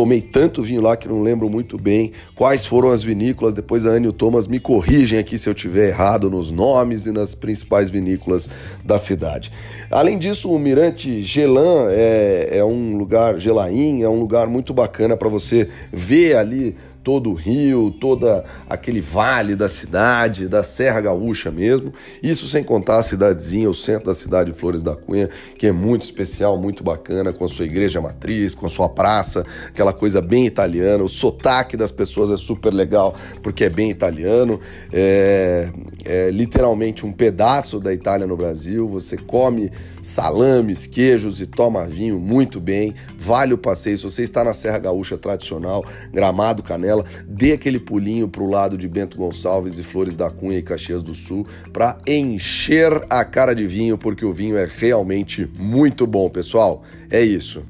tomei 0.00 0.22
tanto 0.22 0.62
vinho 0.62 0.80
lá 0.80 0.96
que 0.96 1.06
não 1.06 1.20
lembro 1.20 1.50
muito 1.50 1.76
bem 1.76 2.12
quais 2.34 2.64
foram 2.64 2.88
as 2.88 3.02
vinícolas. 3.02 3.52
Depois 3.52 3.84
a 3.86 3.90
Anne 3.90 4.06
e 4.06 4.08
o 4.08 4.14
Thomas 4.14 4.46
me 4.48 4.58
corrigem 4.58 5.18
aqui 5.18 5.36
se 5.36 5.46
eu 5.46 5.52
tiver 5.52 5.88
errado 5.88 6.30
nos 6.30 6.50
nomes 6.50 7.04
e 7.04 7.12
nas 7.12 7.34
principais 7.34 7.90
vinícolas 7.90 8.48
da 8.82 8.96
cidade. 8.96 9.52
Além 9.90 10.18
disso, 10.18 10.50
o 10.50 10.58
Mirante 10.58 11.22
Gelan 11.22 11.88
é, 11.90 12.48
é 12.52 12.64
um 12.64 12.96
lugar, 12.96 13.38
Gelaim, 13.38 14.00
é 14.00 14.08
um 14.08 14.18
lugar 14.18 14.46
muito 14.46 14.72
bacana 14.72 15.18
para 15.18 15.28
você 15.28 15.68
ver 15.92 16.34
ali 16.34 16.74
todo 17.02 17.30
o 17.30 17.34
rio, 17.34 17.90
toda 17.90 18.44
aquele 18.68 19.00
vale 19.00 19.56
da 19.56 19.68
cidade, 19.68 20.48
da 20.48 20.62
Serra 20.62 21.00
Gaúcha 21.00 21.50
mesmo. 21.50 21.92
Isso 22.22 22.46
sem 22.46 22.62
contar 22.62 22.98
a 22.98 23.02
cidadezinha, 23.02 23.70
o 23.70 23.74
centro 23.74 24.06
da 24.06 24.14
cidade 24.14 24.52
de 24.52 24.58
Flores 24.58 24.82
da 24.82 24.94
Cunha, 24.94 25.28
que 25.58 25.66
é 25.66 25.72
muito 25.72 26.02
especial, 26.02 26.58
muito 26.58 26.84
bacana, 26.84 27.32
com 27.32 27.44
a 27.44 27.48
sua 27.48 27.64
igreja 27.64 28.00
matriz, 28.00 28.54
com 28.54 28.66
a 28.66 28.68
sua 28.68 28.88
praça, 28.88 29.44
aquela 29.66 29.92
coisa 29.92 30.20
bem 30.20 30.46
italiana. 30.46 31.02
O 31.02 31.08
sotaque 31.08 31.76
das 31.76 31.90
pessoas 31.90 32.30
é 32.30 32.36
super 32.36 32.72
legal, 32.72 33.14
porque 33.42 33.64
é 33.64 33.70
bem 33.70 33.90
italiano. 33.90 34.60
É, 34.92 35.70
é 36.04 36.30
literalmente 36.30 37.06
um 37.06 37.12
pedaço 37.12 37.80
da 37.80 37.92
Itália 37.92 38.26
no 38.26 38.36
Brasil. 38.36 38.86
Você 38.88 39.16
come 39.16 39.70
salames, 40.02 40.86
queijos 40.86 41.40
e 41.40 41.46
toma 41.46 41.84
vinho 41.84 42.18
muito 42.18 42.60
bem. 42.60 42.94
Vale 43.18 43.54
o 43.54 43.58
passeio. 43.58 43.96
Se 43.96 44.04
você 44.04 44.22
está 44.22 44.44
na 44.44 44.52
Serra 44.52 44.78
Gaúcha 44.78 45.16
tradicional, 45.16 45.84
Gramado, 46.12 46.62
Canela, 46.62 46.89
dê 47.26 47.52
aquele 47.52 47.78
pulinho 47.78 48.28
para 48.28 48.42
o 48.42 48.50
lado 48.50 48.76
de 48.76 48.88
Bento 48.88 49.16
Gonçalves 49.16 49.78
e 49.78 49.82
Flores 49.82 50.16
da 50.16 50.30
Cunha 50.30 50.58
e 50.58 50.62
Caxias 50.62 51.02
do 51.02 51.14
Sul 51.14 51.46
para 51.72 51.98
encher 52.06 52.92
a 53.08 53.24
cara 53.24 53.54
de 53.54 53.66
vinho, 53.66 53.96
porque 53.96 54.24
o 54.24 54.32
vinho 54.32 54.56
é 54.56 54.68
realmente 54.70 55.48
muito 55.58 56.06
bom, 56.06 56.28
pessoal. 56.28 56.82
É 57.10 57.20
isso. 57.20 57.62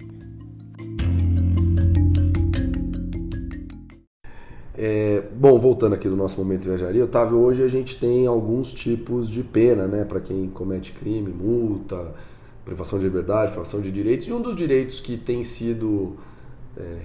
É, 4.83 5.22
bom, 5.37 5.59
voltando 5.59 5.94
aqui 5.94 6.09
do 6.09 6.16
nosso 6.16 6.38
momento 6.38 6.62
de 6.62 6.68
viajaria, 6.68 7.04
Otávio, 7.04 7.37
hoje 7.37 7.62
a 7.62 7.68
gente 7.68 8.00
tem 8.00 8.26
alguns 8.26 8.72
tipos 8.72 9.28
de 9.28 9.42
pena, 9.42 9.87
né, 9.87 10.06
para 10.06 10.20
quem 10.20 10.48
comete 10.48 10.92
crime, 10.92 11.30
multa, 11.30 12.14
privação 12.64 12.98
de 12.98 13.04
liberdade, 13.04 13.52
privação 13.52 13.83
de 13.83 13.90
direitos, 13.90 14.26
e 14.26 14.33
um 14.33 14.40
dos 14.40 14.56
direitos 14.56 14.98
que 14.98 15.18
tem 15.18 15.44
sido 15.44 16.16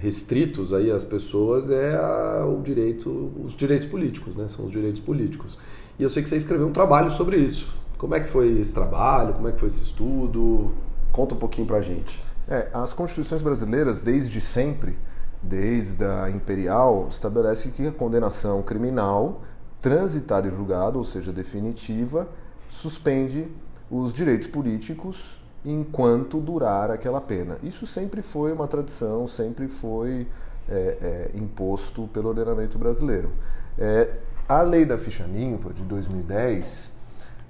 restritos 0.00 0.72
aí 0.72 0.90
às 0.90 1.04
pessoas 1.04 1.70
é 1.70 1.96
a, 1.96 2.46
o 2.46 2.62
direito, 2.62 3.32
os 3.44 3.54
direitos 3.54 3.88
políticos, 3.88 4.34
né? 4.34 4.48
São 4.48 4.66
os 4.66 4.70
direitos 4.70 5.00
políticos. 5.00 5.58
E 5.98 6.02
eu 6.02 6.08
sei 6.08 6.22
que 6.22 6.28
você 6.28 6.36
escreveu 6.36 6.66
um 6.66 6.72
trabalho 6.72 7.10
sobre 7.10 7.36
isso. 7.36 7.74
Como 7.98 8.14
é 8.14 8.20
que 8.20 8.28
foi 8.28 8.58
esse 8.58 8.74
trabalho? 8.74 9.34
Como 9.34 9.48
é 9.48 9.52
que 9.52 9.58
foi 9.58 9.68
esse 9.68 9.82
estudo? 9.82 10.72
Conta 11.12 11.34
um 11.34 11.38
pouquinho 11.38 11.66
pra 11.66 11.80
gente. 11.80 12.22
É, 12.48 12.68
as 12.72 12.92
constituições 12.92 13.42
brasileiras, 13.42 14.02
desde 14.02 14.40
sempre, 14.40 14.96
desde 15.42 16.04
a 16.04 16.30
imperial, 16.30 17.08
estabelecem 17.10 17.72
que 17.72 17.86
a 17.86 17.92
condenação 17.92 18.62
criminal 18.62 19.42
transitada 19.80 20.48
e 20.48 20.50
julgada, 20.50 20.98
ou 20.98 21.04
seja, 21.04 21.32
definitiva, 21.32 22.28
suspende 22.70 23.48
os 23.90 24.12
direitos 24.12 24.48
políticos 24.48 25.40
enquanto 25.66 26.40
durar 26.40 26.90
aquela 26.90 27.20
pena. 27.20 27.58
Isso 27.62 27.86
sempre 27.86 28.22
foi 28.22 28.52
uma 28.52 28.68
tradição, 28.68 29.26
sempre 29.26 29.66
foi 29.66 30.26
é, 30.68 30.74
é, 30.74 31.30
imposto 31.34 32.06
pelo 32.08 32.28
ordenamento 32.28 32.78
brasileiro. 32.78 33.32
É, 33.76 34.10
a 34.48 34.62
lei 34.62 34.86
da 34.86 34.96
ficha 34.96 35.24
limpa 35.24 35.72
de 35.72 35.82
2010 35.82 36.90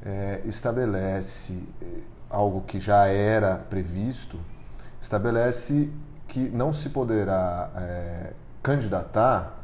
é, 0.05 0.41
estabelece 0.47 1.63
é, 1.83 1.87
algo 2.31 2.63
que 2.63 2.81
já 2.81 3.07
era 3.07 3.57
previsto, 3.57 4.39
estabelece 5.01 5.91
que 6.27 6.41
não 6.41 6.73
se 6.73 6.89
poderá 6.89 7.71
é, 7.77 8.33
candidatar 8.63 9.55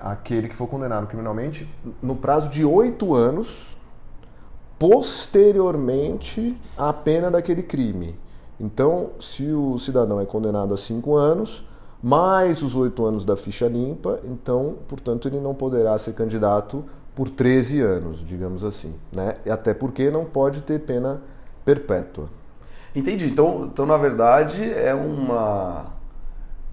aquele 0.00 0.48
que 0.48 0.56
for 0.56 0.66
condenado 0.66 1.06
criminalmente 1.06 1.70
no 2.00 2.16
prazo 2.16 2.48
de 2.48 2.64
oito 2.64 3.14
anos 3.14 3.75
posteriormente 4.78 6.56
à 6.76 6.92
pena 6.92 7.30
daquele 7.30 7.62
crime. 7.62 8.18
Então, 8.58 9.10
se 9.20 9.50
o 9.52 9.78
cidadão 9.78 10.20
é 10.20 10.24
condenado 10.24 10.72
a 10.72 10.76
cinco 10.76 11.14
anos, 11.14 11.64
mais 12.02 12.62
os 12.62 12.74
oito 12.74 13.04
anos 13.04 13.24
da 13.24 13.36
ficha 13.36 13.68
limpa, 13.68 14.20
então, 14.24 14.76
portanto, 14.88 15.28
ele 15.28 15.40
não 15.40 15.54
poderá 15.54 15.96
ser 15.98 16.14
candidato 16.14 16.84
por 17.14 17.28
13 17.28 17.80
anos, 17.80 18.26
digamos 18.26 18.62
assim. 18.62 18.94
Né? 19.14 19.36
Até 19.50 19.72
porque 19.72 20.10
não 20.10 20.24
pode 20.24 20.60
ter 20.62 20.80
pena 20.80 21.22
perpétua. 21.64 22.28
Entendi. 22.94 23.26
Então, 23.26 23.68
então 23.72 23.84
na 23.84 23.96
verdade, 23.96 24.62
é 24.62 24.94
uma 24.94 25.95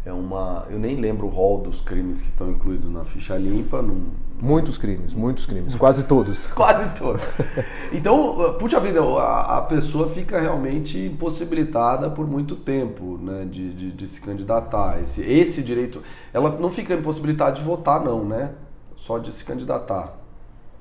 é 0.05 0.11
uma. 0.11 0.65
Eu 0.69 0.77
nem 0.77 0.97
lembro 0.99 1.27
o 1.27 1.29
rol 1.29 1.61
dos 1.61 1.79
crimes 1.79 2.21
que 2.21 2.27
estão 2.27 2.49
incluídos 2.51 2.91
na 2.91 3.05
ficha 3.05 3.37
limpa. 3.37 3.81
Num... 3.81 4.07
Muitos 4.41 4.77
crimes, 4.77 5.13
muitos 5.13 5.45
crimes, 5.45 5.75
quase 5.75 6.03
todos. 6.03 6.47
quase 6.51 6.99
todos. 6.99 7.21
Então, 7.93 8.57
puxa 8.59 8.79
vida, 8.81 9.01
a, 9.01 9.59
a, 9.59 9.61
pessoa 9.61 10.09
fica 10.09 10.37
realmente 10.39 10.99
impossibilitada 10.99 12.09
por 12.09 12.27
muito 12.27 12.57
tempo 12.57 13.17
né, 13.21 13.47
de, 13.49 13.73
de, 13.73 13.91
de, 13.91 14.07
se 14.07 14.19
candidatar. 14.19 15.01
Esse, 15.01 15.21
esse 15.21 15.63
direito. 15.63 16.03
Ela 16.33 16.49
não 16.59 16.69
fica 16.69 16.93
impossibilitada 16.93 17.55
de 17.55 17.61
votar, 17.61 18.03
não, 18.03 18.25
né? 18.25 18.51
Só 18.97 19.17
de 19.17 19.31
se 19.31 19.45
candidatar. 19.45 20.17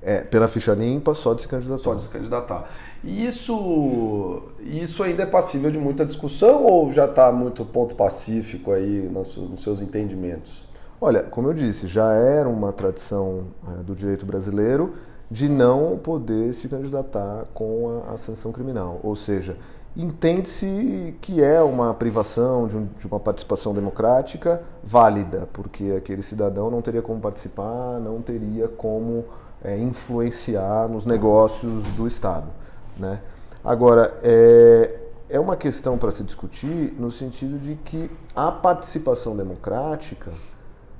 É, 0.00 0.22
pela 0.22 0.48
ficha 0.48 0.74
limpa, 0.74 1.14
só 1.14 1.32
de 1.32 1.42
se 1.42 1.48
candidatar. 1.48 1.82
Só 1.82 1.94
de 1.94 2.02
se 2.02 2.08
candidatar. 2.08 2.68
Isso, 3.04 4.42
isso 4.60 5.02
ainda 5.02 5.24
é 5.24 5.26
passível 5.26 5.70
de 5.70 5.78
muita 5.78 6.06
discussão 6.06 6.64
ou 6.64 6.92
já 6.92 7.06
está 7.06 7.32
muito 7.32 7.64
ponto 7.64 7.96
pacífico 7.96 8.70
aí 8.70 9.08
nos, 9.12 9.36
seus 9.60 9.80
entendimentos? 9.80 10.68
Olha, 11.00 11.24
como 11.24 11.48
eu 11.48 11.54
disse, 11.54 11.88
já 11.88 12.12
era 12.12 12.48
uma 12.48 12.72
tradição 12.72 13.46
é, 13.68 13.82
do 13.82 13.92
direito 13.96 14.24
brasileiro 14.24 14.94
de 15.28 15.48
não 15.48 15.98
poder 15.98 16.54
se 16.54 16.68
candidatar 16.68 17.46
com 17.52 18.02
a, 18.06 18.12
a 18.12 18.18
sanção 18.18 18.52
criminal. 18.52 19.00
Ou 19.02 19.16
seja, 19.16 19.56
entende-se 19.96 21.16
que 21.20 21.42
é 21.42 21.60
uma 21.60 21.92
privação 21.92 22.68
de, 22.68 22.76
um, 22.76 22.86
de, 22.96 23.06
uma 23.08 23.18
participação 23.18 23.74
democrática 23.74 24.62
válida, 24.84 25.48
porque 25.52 25.92
aquele 25.96 26.22
cidadão 26.22 26.70
não 26.70 26.80
teria 26.80 27.02
como 27.02 27.20
participar, 27.20 27.98
não 27.98 28.22
teria 28.22 28.68
como 28.68 29.24
é, 29.64 29.76
influenciar 29.76 30.86
nos 30.88 31.04
negócios 31.04 31.82
do 31.96 32.06
Estado. 32.06 32.61
Né? 32.96 33.20
Agora, 33.64 34.14
é, 34.22 34.98
é 35.28 35.40
uma 35.40 35.56
questão 35.56 35.96
para 35.96 36.10
se 36.10 36.22
discutir 36.22 36.94
no 36.98 37.10
sentido 37.10 37.58
de 37.58 37.76
que 37.76 38.10
a 38.34 38.50
participação 38.50 39.36
democrática 39.36 40.30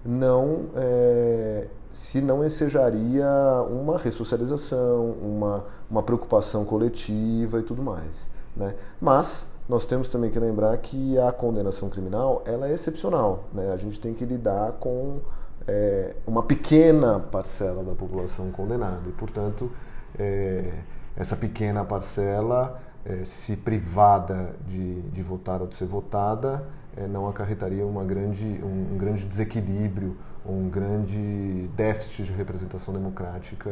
não 0.05 0.67
é, 0.75 1.67
se 1.93 2.21
não 2.21 2.45
ensejaria 2.45 3.27
uma 3.71 3.99
ressocialização, 3.99 5.11
uma, 5.23 5.65
uma 5.91 6.03
preocupação 6.03 6.65
coletiva 6.65 7.61
e 7.61 7.63
tudo 7.63 7.83
mais. 7.83 8.29
Né? 8.57 8.75
Mas 9.01 9.47
nós 9.69 9.85
temos 9.85 10.09
também 10.09 10.31
que 10.31 10.39
lembrar 10.39 10.77
que 10.79 11.19
a 11.19 11.31
condenação 11.31 11.89
criminal 11.89 12.43
ela 12.47 12.69
é 12.69 12.73
excepcional. 12.73 13.45
Né? 13.53 13.71
A 13.73 13.77
gente 13.77 14.01
tem 14.01 14.15
que 14.15 14.25
lidar 14.25 14.73
com 14.73 15.21
é, 15.67 16.17
uma 16.27 16.43
pequena 16.43 17.21
parcela 17.21 17.83
da 17.83 17.95
população 17.95 18.51
condenada 18.51 19.09
e, 19.09 19.13
portanto, 19.13 19.71
é, 20.19 20.73
essa 21.17 21.37
pequena 21.37 21.85
parcela, 21.85 22.81
é, 23.05 23.25
se 23.25 23.57
privada 23.57 24.55
de, 24.67 25.03
de 25.03 25.23
votar 25.23 25.61
ou 25.61 25.67
de 25.67 25.75
ser 25.75 25.87
votada, 25.87 26.65
é, 26.97 27.07
não 27.07 27.29
acarretaria 27.29 27.87
uma 27.87 28.05
grande, 28.05 28.45
um, 28.45 28.95
um 28.95 28.99
grande 28.99 29.25
desequilíbrio, 29.25 30.17
um 30.45 30.69
grande 30.69 31.69
déficit 31.77 32.25
de 32.25 32.33
representação 32.33 32.93
democrática 32.93 33.71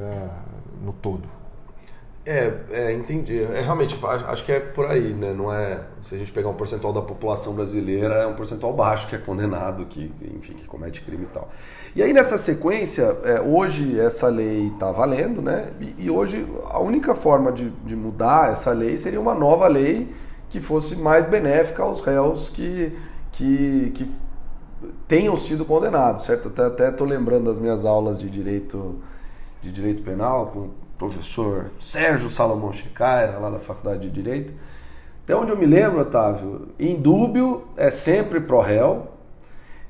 no 0.82 0.92
todo. 0.92 1.28
É, 2.24 2.52
é, 2.70 2.92
entendi. 2.92 3.42
É, 3.42 3.62
realmente, 3.62 3.98
acho 4.04 4.44
que 4.44 4.52
é 4.52 4.60
por 4.60 4.86
aí, 4.86 5.14
né? 5.14 5.32
Não 5.32 5.52
é. 5.52 5.80
Se 6.02 6.14
a 6.14 6.18
gente 6.18 6.30
pegar 6.30 6.50
um 6.50 6.54
percentual 6.54 6.92
da 6.92 7.00
população 7.00 7.54
brasileira, 7.54 8.14
é 8.14 8.26
um 8.26 8.34
percentual 8.34 8.74
baixo 8.74 9.08
que 9.08 9.14
é 9.16 9.18
condenado, 9.18 9.86
que, 9.86 10.12
enfim, 10.36 10.52
que 10.52 10.66
comete 10.66 11.00
crime 11.00 11.24
e 11.24 11.32
tal. 11.32 11.48
E 11.96 12.02
aí, 12.02 12.12
nessa 12.12 12.36
sequência, 12.36 13.16
é, 13.24 13.40
hoje 13.40 13.98
essa 13.98 14.28
lei 14.28 14.66
está 14.68 14.92
valendo, 14.92 15.40
né? 15.40 15.70
E, 15.80 15.94
e, 16.04 16.10
hoje 16.10 16.46
a 16.68 16.78
única 16.78 17.14
forma 17.14 17.50
de, 17.50 17.70
de 17.70 17.96
mudar 17.96 18.52
essa 18.52 18.70
lei 18.72 18.98
seria 18.98 19.20
uma 19.20 19.34
nova 19.34 19.66
lei 19.66 20.12
que 20.50 20.60
fosse 20.60 20.96
mais 20.96 21.24
benéfica 21.24 21.82
aos 21.82 22.00
réus 22.00 22.50
que, 22.50 22.92
que, 23.32 23.92
que 23.94 24.10
tenham 25.08 25.36
sido 25.38 25.64
condenados, 25.64 26.26
certo? 26.26 26.52
Até 26.60 26.90
estou 26.90 27.06
lembrando 27.06 27.44
das 27.44 27.58
minhas 27.58 27.86
aulas 27.86 28.18
de 28.18 28.28
direito, 28.28 29.00
de 29.62 29.72
direito 29.72 30.02
penal 30.02 30.48
com 30.48 30.89
professor 31.00 31.70
Sérgio 31.80 32.28
Salomão 32.28 32.74
Checaira, 32.74 33.38
lá 33.38 33.48
da 33.48 33.58
Faculdade 33.58 34.02
de 34.02 34.10
Direito. 34.10 34.52
Até 35.24 35.34
onde 35.34 35.50
eu 35.50 35.56
me 35.56 35.64
lembro, 35.64 36.00
Otávio, 36.00 36.68
indúbio 36.78 37.64
é 37.74 37.90
sempre 37.90 38.38
pró-réu, 38.38 39.08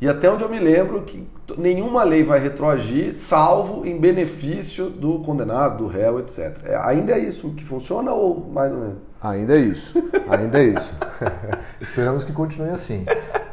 e 0.00 0.08
até 0.08 0.30
onde 0.30 0.44
eu 0.44 0.48
me 0.48 0.60
lembro 0.60 1.02
que 1.02 1.28
nenhuma 1.58 2.04
lei 2.04 2.22
vai 2.22 2.38
retroagir, 2.38 3.16
salvo 3.16 3.84
em 3.84 3.98
benefício 3.98 4.88
do 4.88 5.18
condenado, 5.18 5.78
do 5.78 5.86
réu, 5.88 6.20
etc. 6.20 6.56
É, 6.64 6.76
ainda 6.76 7.12
é 7.12 7.18
isso 7.18 7.50
que 7.50 7.64
funciona 7.64 8.12
ou 8.12 8.48
mais 8.48 8.72
ou 8.72 8.78
menos? 8.78 8.98
Ainda 9.20 9.54
é 9.54 9.60
isso, 9.60 9.98
ainda 10.30 10.58
é 10.62 10.64
isso. 10.68 10.94
Esperamos 11.80 12.24
que 12.24 12.32
continue 12.32 12.70
assim, 12.70 13.04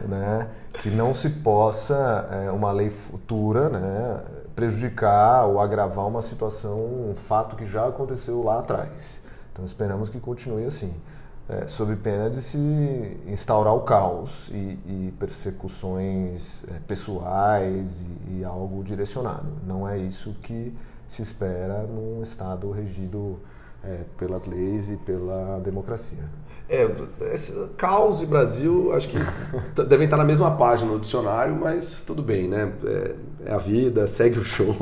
né? 0.08 0.48
Que 0.74 0.90
não 0.90 1.14
se 1.14 1.30
possa 1.30 2.30
é, 2.32 2.52
uma 2.52 2.72
lei 2.72 2.90
futura, 2.90 3.68
né? 3.68 4.22
Prejudicar 4.58 5.46
ou 5.46 5.62
agravar 5.62 6.08
uma 6.08 6.24
situação, 6.24 6.80
um 6.80 7.14
fato 7.14 7.56
que 7.56 7.64
já 7.64 7.88
aconteceu 7.88 8.42
lá 8.42 8.58
atrás. 8.58 9.22
Então 9.54 9.64
esperamos 9.64 10.10
que 10.10 10.20
continue 10.20 10.66
assim, 10.66 10.92
é, 11.48 11.68
sob 11.68 11.96
pena 11.98 12.28
de 12.28 12.42
se 12.42 12.58
instaurar 13.28 13.76
o 13.76 13.82
caos 13.82 14.50
e, 14.50 14.80
e 14.84 15.14
persecuções 15.20 16.64
é, 16.72 16.80
pessoais 16.88 18.02
e, 18.02 18.40
e, 18.40 18.44
algo 18.44 18.84
direcionado. 18.84 19.48
Não 19.64 19.88
é 19.88 20.00
isso 20.00 20.34
que 20.42 20.76
se 21.08 21.22
espera 21.22 21.84
num 21.84 22.24
Estado 22.24 22.72
regido 22.72 23.40
é, 23.84 24.06
pelas 24.18 24.48
leis 24.48 24.90
e 24.90 24.98
pela 24.98 25.60
democracia. 25.60 26.24
É, 26.70 26.86
caos 27.78 28.22
e 28.22 28.26
Brasil, 28.26 28.92
acho 28.94 29.08
que 29.08 29.18
devem 29.88 30.06
estar 30.06 30.18
na 30.18 30.26
mesma 30.26 30.58
página 30.58 30.92
no 30.92 31.00
dicionário, 31.00 31.56
mas 31.56 32.02
tudo 32.02 32.22
bem, 32.22 32.48
né? 32.50 32.74
É, 32.84 33.16
é 33.46 33.54
a 33.54 33.58
vida, 33.58 34.06
segue 34.06 34.40
o 34.40 34.44
show. 34.44 34.76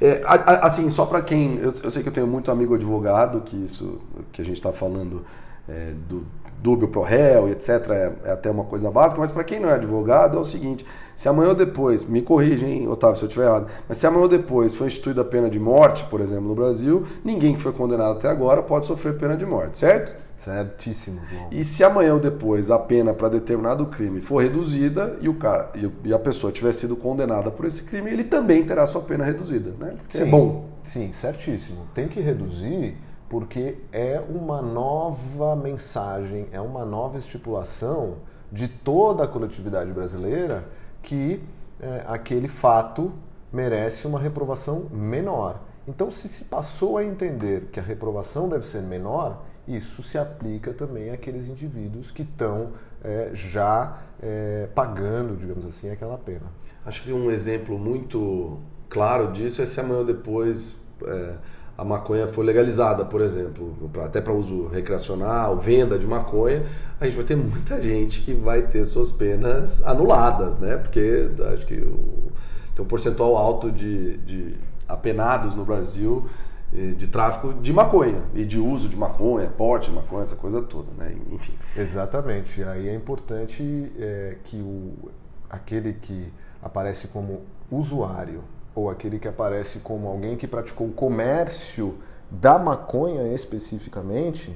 É, 0.00 0.22
assim, 0.62 0.88
só 0.90 1.06
para 1.06 1.22
quem. 1.22 1.58
Eu, 1.58 1.72
eu, 1.82 1.90
sei 1.90 2.02
que 2.02 2.08
eu 2.08 2.12
tenho 2.12 2.26
muito 2.26 2.50
amigo 2.50 2.74
advogado, 2.74 3.40
que 3.40 3.56
isso 3.56 3.98
que 4.32 4.42
a 4.42 4.44
gente 4.44 4.56
está 4.56 4.72
falando 4.72 5.24
é, 5.68 5.92
do 6.08 6.24
dúbio 6.62 6.88
pro 6.88 7.02
réu 7.02 7.48
e 7.48 7.52
etc. 7.52 7.68
É, 7.90 8.12
é, 8.24 8.32
até 8.32 8.50
uma 8.50 8.64
coisa 8.64 8.90
básica, 8.90 9.20
mas 9.20 9.32
para 9.32 9.44
quem 9.44 9.60
não 9.60 9.68
é 9.68 9.74
advogado 9.74 10.36
é 10.36 10.40
o 10.40 10.44
seguinte: 10.44 10.84
se 11.14 11.28
amanhã 11.28 11.50
ou 11.50 11.54
depois, 11.54 12.04
me 12.04 12.22
corrija, 12.22 12.66
hein, 12.66 12.88
Otávio, 12.88 13.16
se 13.16 13.22
eu 13.22 13.28
estiver 13.28 13.46
errado, 13.46 13.66
mas 13.88 13.98
se 13.98 14.06
amanhã 14.06 14.22
ou 14.22 14.28
depois 14.28 14.74
for 14.74 14.86
instituída 14.86 15.22
a 15.22 15.24
pena 15.24 15.48
de 15.48 15.58
morte, 15.58 16.04
por 16.04 16.20
exemplo, 16.20 16.48
no 16.48 16.54
Brasil, 16.54 17.04
ninguém 17.24 17.54
que 17.54 17.62
foi 17.62 17.72
condenado 17.72 18.18
até 18.18 18.28
agora 18.28 18.62
pode 18.62 18.86
sofrer 18.86 19.16
pena 19.16 19.36
de 19.36 19.46
morte, 19.46 19.78
certo? 19.78 20.26
Certíssimo, 20.36 21.20
João. 21.30 21.48
E 21.50 21.64
se 21.64 21.82
amanhã 21.82 22.12
ou 22.12 22.20
depois 22.20 22.70
a 22.70 22.78
pena 22.78 23.14
para 23.14 23.28
determinado 23.28 23.86
crime 23.86 24.20
for 24.20 24.42
reduzida 24.42 25.16
e, 25.20 25.28
o 25.28 25.34
cara, 25.34 25.70
e 26.04 26.12
a 26.12 26.18
pessoa 26.18 26.52
tiver 26.52 26.72
sido 26.72 26.94
condenada 26.94 27.50
por 27.50 27.64
esse 27.64 27.82
crime, 27.82 28.10
ele 28.10 28.22
também 28.22 28.62
terá 28.62 28.86
sua 28.86 29.00
pena 29.00 29.24
reduzida, 29.24 29.72
né? 29.78 29.94
É 30.14 30.18
sim, 30.18 30.24
é 30.24 30.26
bom. 30.26 30.68
Sim, 30.84 31.10
certíssimo. 31.12 31.86
Tem 31.94 32.06
que 32.06 32.20
reduzir 32.20 32.96
porque 33.28 33.78
é 33.92 34.22
uma 34.28 34.62
nova 34.62 35.56
mensagem, 35.56 36.46
é 36.52 36.60
uma 36.60 36.84
nova 36.84 37.18
estipulação 37.18 38.16
de 38.52 38.68
toda 38.68 39.24
a 39.24 39.28
coletividade 39.28 39.90
brasileira 39.92 40.64
que 41.02 41.42
é, 41.80 42.04
aquele 42.06 42.48
fato 42.48 43.12
merece 43.52 44.06
uma 44.06 44.18
reprovação 44.18 44.86
menor. 44.90 45.60
Então, 45.88 46.10
se 46.10 46.28
se 46.28 46.44
passou 46.44 46.98
a 46.98 47.04
entender 47.04 47.68
que 47.72 47.78
a 47.78 47.82
reprovação 47.82 48.48
deve 48.48 48.66
ser 48.66 48.82
menor, 48.82 49.44
isso 49.68 50.02
se 50.02 50.18
aplica 50.18 50.72
também 50.72 51.10
àqueles 51.10 51.46
indivíduos 51.46 52.10
que 52.10 52.22
estão 52.22 52.72
é, 53.02 53.30
já 53.34 54.00
é, 54.20 54.68
pagando, 54.74 55.36
digamos 55.36 55.64
assim, 55.64 55.90
aquela 55.90 56.18
pena. 56.18 56.46
Acho 56.84 57.02
que 57.02 57.12
um 57.12 57.30
exemplo 57.30 57.78
muito 57.78 58.58
claro 58.88 59.32
disso 59.32 59.60
é 59.60 59.66
se 59.66 59.80
amanhã 59.80 59.98
ou 59.98 60.04
depois 60.04 60.80
é, 61.04 61.34
a 61.76 61.84
maconha 61.84 62.26
for 62.28 62.44
legalizada, 62.44 63.04
por 63.04 63.20
exemplo, 63.20 63.90
até 64.04 64.20
para 64.20 64.32
uso 64.32 64.66
recreacional, 64.68 65.58
venda 65.58 65.98
de 65.98 66.06
maconha, 66.06 66.64
a 67.00 67.04
gente 67.04 67.16
vai 67.16 67.24
ter 67.24 67.36
muita 67.36 67.80
gente 67.82 68.22
que 68.22 68.32
vai 68.32 68.62
ter 68.62 68.84
suas 68.84 69.12
penas 69.12 69.84
anuladas, 69.84 70.58
né? 70.58 70.76
Porque 70.76 71.28
acho 71.52 71.66
que 71.66 71.74
o, 71.74 72.32
tem 72.74 72.84
um 72.84 72.88
percentual 72.88 73.36
alto 73.36 73.70
de, 73.70 74.16
de 74.18 74.56
apenados 74.88 75.54
no 75.54 75.64
Brasil 75.64 76.26
de 76.72 77.06
tráfico 77.06 77.54
de 77.54 77.72
maconha 77.72 78.22
e 78.34 78.44
de 78.44 78.58
uso 78.58 78.88
de 78.88 78.96
maconha, 78.96 79.48
porte 79.48 79.88
de 79.88 79.96
maconha, 79.96 80.22
essa 80.22 80.36
coisa 80.36 80.60
toda, 80.60 80.88
né? 80.98 81.14
Enfim. 81.32 81.54
Exatamente. 81.76 82.62
Aí 82.64 82.88
é 82.88 82.94
importante 82.94 83.90
é, 83.98 84.36
que 84.44 84.56
o, 84.56 85.10
aquele 85.48 85.94
que 85.94 86.30
aparece 86.62 87.08
como 87.08 87.42
usuário 87.70 88.42
ou 88.76 88.90
aquele 88.90 89.18
que 89.18 89.26
aparece 89.26 89.78
como 89.78 90.06
alguém 90.06 90.36
que 90.36 90.46
praticou 90.46 90.86
o 90.88 90.92
comércio 90.92 91.94
da 92.30 92.58
maconha 92.58 93.32
especificamente 93.32 94.54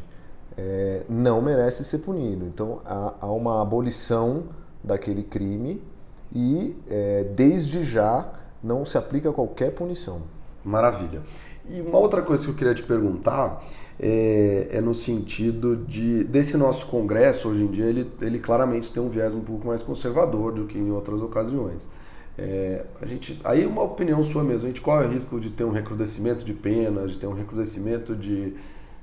é, 0.56 1.02
não 1.09 1.40
merece 1.40 1.83
ser 1.83 1.98
punido. 1.98 2.44
Então 2.44 2.80
há, 2.85 3.14
há 3.22 3.33
uma 3.33 3.62
abolição 3.62 4.44
daquele 4.85 5.22
crime 5.22 5.83
e 6.35 6.76
é, 6.88 7.24
desde 7.35 7.83
já 7.83 8.28
não 8.62 8.85
se 8.85 8.98
aplica 8.98 9.33
qualquer 9.33 9.72
punição. 9.72 10.20
Maravilha. 10.62 11.22
E 11.66 11.80
uma 11.80 11.98
outra 11.98 12.20
coisa 12.20 12.44
que 12.44 12.50
eu 12.50 12.54
queria 12.54 12.74
te 12.74 12.83
perguntar 12.83 13.62
é, 13.98 14.68
é, 14.70 14.80
no 14.80 14.92
sentido 14.92 15.76
de 15.76 16.24
desse 16.24 16.59
nosso 16.59 16.87
congresso 16.88 17.48
hoje 17.48 17.64
em 17.64 17.68
dia 17.68 17.87
ele, 17.87 18.11
ele 18.20 18.38
claramente 18.38 18.92
tem 18.92 19.02
um 19.02 19.09
viés 19.09 19.35
um 19.35 19.40
pouco 19.40 19.66
mais 19.66 19.83
conservador 19.83 20.52
do 20.52 20.66
que 20.66 20.78
em 20.78 20.90
outras 20.90 21.22
ocasiões. 21.22 21.88
É, 22.42 22.87
a 23.03 23.05
gente, 23.05 23.38
aí 23.44 23.66
uma 23.66 23.83
opinião 23.83 24.24
sua 24.24 24.42
mesmo, 24.42 24.64
a 24.64 24.68
gente 24.68 24.81
qual 24.81 25.03
é 25.03 25.07
o 25.07 25.11
risco 25.11 25.38
de 25.38 25.50
ter 25.50 25.64
um 25.64 25.70
recrudescimento 25.70 26.42
de 26.42 26.55
pena, 26.55 27.07
de 27.07 27.18
ter 27.18 27.26
um 27.26 27.35
recrudescimento 27.35 28.16
de, 28.16 28.55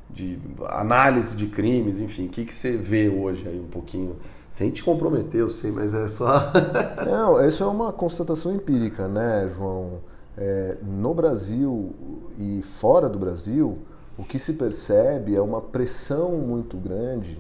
de 0.10 0.40
análise 0.66 1.38
de 1.38 1.46
crimes, 1.46 2.02
enfim, 2.02 2.26
o 2.26 2.30
que, 2.30 2.44
que 2.44 2.54
você 2.54 2.76
vê 2.76 3.08
hoje 3.08 3.48
aí 3.48 3.60
um 3.60 3.68
pouquinho? 3.68 4.16
Sem 4.50 4.72
te 4.72 4.84
comprometer, 4.84 5.40
eu 5.40 5.52
sei, 5.52 5.72
mas 5.72 5.94
é 5.94 6.08
só. 6.08 6.52
Não, 7.06 7.46
isso 7.46 7.64
é 7.64 7.68
uma 7.68 7.94
constatação 7.94 8.56
empírica, 8.56 9.08
né, 9.08 9.48
João? 9.56 10.00
É, 10.36 10.78
no 10.82 11.14
Brasil 11.14 11.94
e 12.40 12.64
fora 12.64 13.08
do 13.08 13.20
Brasil, 13.20 13.78
o 14.18 14.24
que 14.24 14.40
se 14.40 14.54
percebe 14.54 15.36
é 15.36 15.42
uma 15.42 15.62
pressão 15.62 16.32
muito 16.32 16.76
grande, 16.76 17.38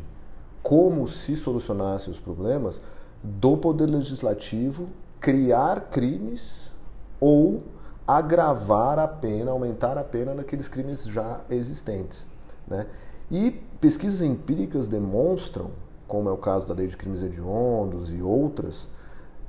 como 0.61 1.07
se 1.07 1.35
solucionasse 1.35 2.07
os 2.07 2.19
problemas, 2.19 2.79
do 3.23 3.57
Poder 3.57 3.87
Legislativo 3.87 4.87
criar 5.19 5.89
crimes 5.89 6.71
ou 7.19 7.63
agravar 8.07 8.99
a 8.99 9.07
pena, 9.07 9.51
aumentar 9.51 9.97
a 9.97 10.03
pena 10.03 10.33
daqueles 10.33 10.67
crimes 10.67 11.03
já 11.03 11.41
existentes. 11.49 12.25
Né? 12.67 12.87
E 13.29 13.51
pesquisas 13.81 14.21
empíricas 14.21 14.87
demonstram, 14.87 15.71
como 16.07 16.29
é 16.29 16.31
o 16.31 16.37
caso 16.37 16.67
da 16.67 16.73
lei 16.73 16.87
de 16.87 16.95
crimes 16.95 17.21
hediondos 17.21 18.11
e 18.13 18.21
outras, 18.21 18.87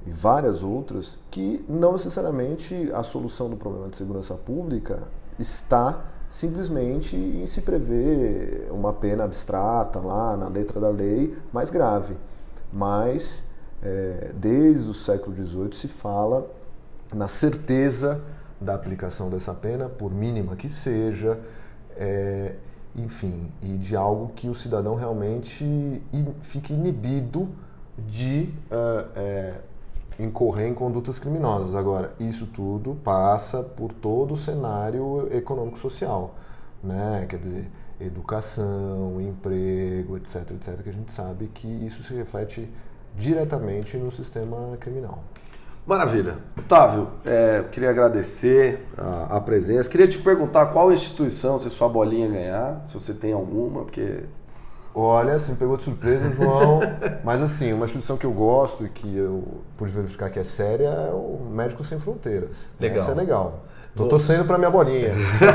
e 0.07 0.11
várias 0.11 0.63
outras, 0.63 1.19
que 1.31 1.65
não 1.69 1.93
necessariamente 1.93 2.91
a 2.93 3.03
solução 3.03 3.49
do 3.49 3.57
problema 3.57 3.89
de 3.89 3.97
segurança 3.97 4.35
pública 4.35 5.03
está 5.39 6.05
simplesmente 6.29 7.17
em 7.17 7.47
se 7.47 7.63
prever 7.63 8.69
uma 8.71 8.93
pena 8.93 9.25
abstrata 9.25 9.99
lá 9.99 10.37
na 10.37 10.49
letra 10.49 10.81
da 10.81 10.89
lei 10.89 11.37
mais 11.53 11.71
grave, 11.71 12.17
mas 12.73 13.43
é, 13.83 14.33
desde 14.35 14.89
o 14.89 14.95
século 14.95 15.35
XVIII 15.35 15.73
se 15.73 15.89
fala 15.89 16.49
na 17.15 17.29
certeza 17.29 18.21
da 18.61 18.75
aplicação 18.75 19.31
dessa 19.31 19.55
pena, 19.55 19.89
por 19.89 20.13
mínima 20.13 20.57
que 20.57 20.69
seja, 20.69 21.39
é, 21.97 22.55
enfim, 22.97 23.51
e 23.63 23.77
de 23.77 23.97
algo 23.97 24.33
que 24.35 24.49
o 24.49 24.55
cidadão 24.55 24.95
realmente 24.95 25.65
in, 25.65 26.35
fique 26.43 26.73
inibido 26.73 27.49
de 27.97 28.53
uh, 28.71 29.59
incorrer 30.19 30.69
em 30.69 30.75
condutas 30.75 31.19
criminosas. 31.19 31.75
Agora, 31.75 32.13
isso 32.19 32.47
tudo 32.47 32.97
passa 33.05 33.63
por 33.63 33.93
todo 33.93 34.35
o 34.35 34.37
cenário 34.37 35.29
econômico-social, 35.33 36.35
né? 36.83 37.27
Quer 37.29 37.39
dizer, 37.39 37.71
educação, 38.01 39.21
emprego, 39.21 40.17
etc, 40.17 40.51
etc, 40.53 40.83
que 40.83 40.89
a 40.89 40.93
gente 40.93 41.11
sabe 41.11 41.49
que 41.49 41.67
isso 41.67 42.03
se 42.03 42.15
reflete 42.15 42.69
diretamente 43.17 43.97
no 43.97 44.11
sistema 44.11 44.77
criminal. 44.79 45.23
Maravilha. 45.89 46.37
Otávio, 46.59 47.09
é, 47.25 47.65
queria 47.73 47.89
agradecer 47.89 48.87
a, 48.95 49.39
a, 49.39 49.41
presença. 49.41 49.89
Queria 49.89 50.07
te 50.07 50.19
perguntar 50.19 50.67
qual 50.67 50.93
instituição, 50.93 51.59
se 51.59 51.71
sua 51.71 51.89
bolinha 51.89 52.29
ganhar, 52.29 52.83
se 52.85 52.93
você 52.93 53.15
tem 53.15 53.33
alguma, 53.33 53.85
porque. 53.85 54.25
Olha, 54.95 55.39
você 55.39 55.53
me 55.53 55.57
pegou 55.57 55.79
de 55.79 55.85
surpresa, 55.85 56.31
João. 56.31 56.81
Mas 57.25 57.41
assim, 57.41 57.73
uma 57.73 57.87
instituição 57.87 58.19
que 58.19 58.27
eu 58.27 58.33
gosto 58.33 58.85
e 58.85 58.89
que 58.91 59.17
eu 59.17 59.43
pude 59.79 59.91
verificar 59.91 60.29
que 60.29 60.39
é 60.39 60.43
séria 60.43 60.89
é 60.89 61.11
o 61.11 61.41
Médicos 61.51 61.89
Sem 61.89 61.99
Fronteiras. 61.99 62.69
Legal. 62.79 63.05
Essa 63.05 63.13
é 63.13 63.15
legal. 63.15 63.65
Tô 63.97 64.03
vou... 64.03 64.11
torcendo 64.11 64.45
para 64.45 64.59
minha 64.59 64.71
bolinha. 64.71 65.15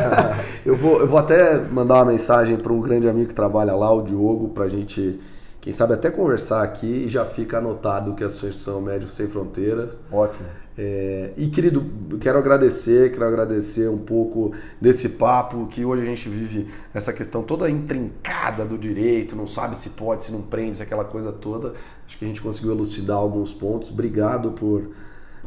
eu, 0.65 0.75
vou, 0.75 0.99
eu 0.99 1.07
vou 1.07 1.19
até 1.19 1.59
mandar 1.59 1.95
uma 1.95 2.05
mensagem 2.05 2.57
para 2.57 2.73
um 2.73 2.81
grande 2.81 3.07
amigo 3.07 3.27
que 3.27 3.35
trabalha 3.35 3.75
lá, 3.75 3.93
o 3.93 4.01
Diogo, 4.01 4.49
para 4.49 4.63
a 4.63 4.69
gente 4.69 5.19
quem 5.63 5.71
sabe 5.71 5.93
até 5.93 6.11
conversar 6.11 6.61
aqui 6.61 7.05
e 7.05 7.09
já 7.09 7.23
fica 7.23 7.59
anotado 7.59 8.13
que 8.15 8.21
a 8.21 8.27
Associação 8.27 8.81
Médicos 8.81 9.13
Sem 9.13 9.29
Fronteiras. 9.29 9.97
Ótimo. 10.11 10.45
É, 10.77 11.31
e 11.37 11.47
querido, 11.47 11.85
quero 12.19 12.37
agradecer, 12.37 13.13
quero 13.13 13.23
agradecer 13.23 13.89
um 13.89 13.97
pouco 13.97 14.51
desse 14.81 15.07
papo 15.07 15.65
que 15.67 15.85
hoje 15.85 16.01
a 16.01 16.05
gente 16.05 16.27
vive 16.27 16.67
essa 16.93 17.13
questão 17.13 17.43
toda 17.43 17.69
intrincada 17.69 18.65
do 18.65 18.77
direito, 18.77 19.37
não 19.37 19.47
sabe 19.47 19.77
se 19.77 19.91
pode, 19.91 20.25
se 20.25 20.33
não 20.33 20.41
prende, 20.41 20.83
aquela 20.83 21.05
coisa 21.05 21.31
toda. 21.31 21.75
Acho 22.05 22.17
que 22.17 22.25
a 22.25 22.27
gente 22.27 22.41
conseguiu 22.41 22.73
elucidar 22.73 23.15
alguns 23.15 23.53
pontos. 23.53 23.89
Obrigado 23.89 24.51
por, 24.51 24.89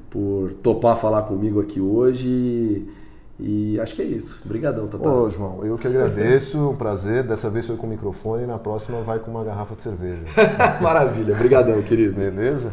por 0.09 0.55
topar 0.62 0.98
falar 0.98 1.24
comigo 1.24 1.61
aqui 1.61 1.79
hoje. 1.79 2.88
E 3.38 3.79
acho 3.81 3.94
que 3.94 4.03
é 4.03 4.07
isso. 4.07 4.40
Obrigadão, 4.44 4.88
Tata. 4.88 5.07
Ô, 5.07 5.29
João, 5.29 5.64
eu 5.64 5.77
que 5.77 5.87
agradeço, 5.87 6.70
um 6.70 6.75
prazer. 6.75 7.22
Dessa 7.22 7.51
vez 7.51 7.66
foi 7.66 7.77
com 7.77 7.87
o 7.87 7.90
microfone 7.90 8.44
e 8.44 8.46
na 8.46 8.59
próxima 8.59 9.03
vai 9.03 9.18
com 9.18 9.31
uma 9.31 9.44
garrafa 9.44 9.75
de 9.75 9.83
cerveja. 9.83 10.22
Maravilha, 10.81 11.35
obrigadão, 11.35 11.83
querido. 11.83 12.14
Beleza? 12.14 12.72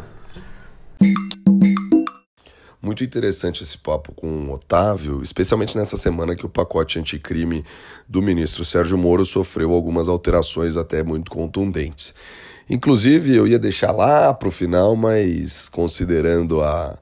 Muito 2.82 3.02
interessante 3.02 3.64
esse 3.64 3.78
papo 3.78 4.14
com 4.14 4.28
o 4.28 4.54
Otávio, 4.54 5.22
especialmente 5.24 5.78
nessa 5.78 5.96
semana 5.96 6.36
que 6.36 6.46
o 6.46 6.50
pacote 6.50 7.00
anticrime 7.00 7.64
do 8.08 8.22
ministro 8.22 8.66
Sérgio 8.66 8.98
Moro 8.98 9.26
sofreu 9.26 9.72
algumas 9.72 10.10
alterações 10.10 10.76
até 10.76 11.02
muito 11.02 11.32
contundentes. 11.32 12.14
Inclusive, 12.70 13.36
eu 13.36 13.48
ia 13.48 13.60
deixar 13.60 13.92
lá 13.92 14.34
para 14.34 14.48
o 14.48 14.52
final, 14.52 14.96
mas 14.96 15.70
considerando 15.70 16.62
a 16.62 16.98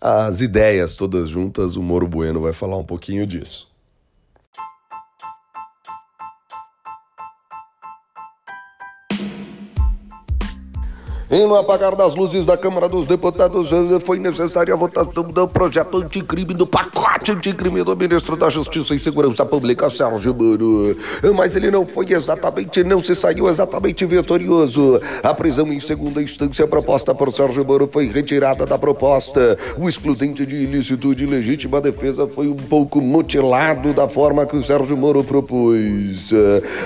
as 0.00 0.40
ideias 0.40 0.94
todas 0.94 1.28
juntas, 1.30 1.76
o 1.76 1.82
Moro 1.82 2.08
Bueno 2.08 2.40
vai 2.40 2.52
falar 2.52 2.76
um 2.76 2.84
pouquinho 2.84 3.26
disso. 3.26 3.69
Em 11.32 11.46
no 11.46 11.54
apagar 11.54 11.94
das 11.94 12.16
luzes 12.16 12.44
da 12.44 12.56
Câmara 12.56 12.88
dos 12.88 13.06
Deputados, 13.06 13.70
foi 14.04 14.18
necessária 14.18 14.74
a 14.74 14.76
votação 14.76 15.22
do 15.22 15.46
projeto 15.46 15.98
anticrime, 15.98 16.52
do 16.52 16.66
pacote 16.66 17.30
anticrime 17.30 17.84
do 17.84 17.94
ministro 17.96 18.36
da 18.36 18.50
Justiça 18.50 18.96
e 18.96 18.98
Segurança 18.98 19.46
Pública, 19.46 19.88
Sérgio 19.90 20.34
Moro. 20.34 20.96
Mas 21.36 21.54
ele 21.54 21.70
não 21.70 21.86
foi 21.86 22.06
exatamente, 22.10 22.82
não 22.82 22.98
se 22.98 23.14
saiu 23.14 23.48
exatamente 23.48 24.04
vitorioso. 24.04 25.00
A 25.22 25.32
prisão 25.32 25.72
em 25.72 25.78
segunda 25.78 26.20
instância 26.20 26.66
proposta 26.66 27.14
por 27.14 27.32
Sérgio 27.32 27.64
Moro 27.64 27.88
foi 27.92 28.08
retirada 28.08 28.66
da 28.66 28.76
proposta. 28.76 29.56
O 29.78 29.88
excludente 29.88 30.44
de 30.44 30.56
ilícito 30.56 31.14
de 31.14 31.26
legítima 31.26 31.80
defesa 31.80 32.26
foi 32.26 32.48
um 32.48 32.56
pouco 32.56 33.00
mutilado 33.00 33.92
da 33.92 34.08
forma 34.08 34.44
que 34.46 34.56
o 34.56 34.64
Sérgio 34.64 34.96
Moro 34.96 35.22
propôs. 35.22 36.32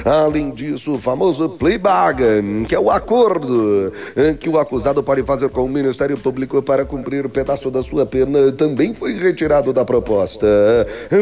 Além 0.04 0.50
disso, 0.50 0.96
o 0.96 0.98
famoso 0.98 1.48
plea 1.48 1.78
bargain, 1.78 2.64
que 2.64 2.74
é 2.74 2.78
o 2.78 2.90
acordo 2.90 3.90
que 4.34 4.48
o 4.48 4.58
acusado 4.58 5.02
pode 5.02 5.22
fazer 5.22 5.48
com 5.48 5.64
o 5.64 5.68
Ministério 5.68 6.16
Público 6.16 6.62
para 6.62 6.84
cumprir 6.84 7.24
o 7.26 7.28
pedaço 7.28 7.70
da 7.70 7.82
sua 7.82 8.04
pena 8.04 8.52
também 8.52 8.94
foi 8.94 9.12
retirado 9.14 9.72
da 9.72 9.84
proposta. 9.84 10.46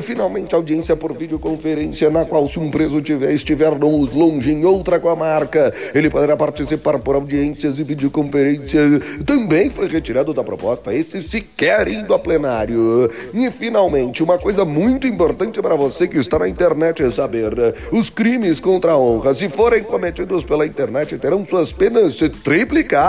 Finalmente, 0.03 0.55
audiência 0.55 0.97
por 0.97 1.13
videoconferência, 1.13 2.11
na 2.11 2.25
qual, 2.25 2.47
se 2.49 2.59
um 2.59 2.71
preso 2.71 3.01
tiver, 3.01 3.33
estiver 3.33 3.71
longe 3.71 4.51
em 4.51 4.65
outra 4.65 4.99
comarca, 4.99 5.73
ele 5.95 6.09
poderá 6.09 6.37
participar 6.37 6.99
por 6.99 7.15
audiências 7.15 7.79
e 7.79 7.85
videoconferência, 7.85 8.81
também 9.25 9.71
foi 9.71 9.89
retirado 9.89 10.33
da 10.33 10.43
proposta. 10.43 10.95
Este 10.95 11.21
sequer 11.23 11.89
indo 11.89 12.15
a 12.15 12.19
plenário. 12.19 13.11
E, 13.35 13.51
finalmente, 13.51 14.23
uma 14.23 14.39
coisa 14.39 14.65
muito 14.65 15.07
importante 15.07 15.61
para 15.61 15.77
você 15.77 16.07
que 16.07 16.19
está 16.19 16.39
na 16.39 16.49
internet 16.49 17.03
é 17.03 17.11
saber: 17.11 17.53
os 17.91 18.11
crimes 18.11 18.61
contra 18.61 18.93
a 18.93 18.99
honra, 18.99 19.35
se 19.35 19.49
forem 19.49 19.83
cometidos 19.83 20.45
pela 20.45 20.67
internet, 20.67 21.19
terão 21.19 21.47
suas 21.47 21.73
penas 21.73 22.19
triplicadas. 22.43 23.02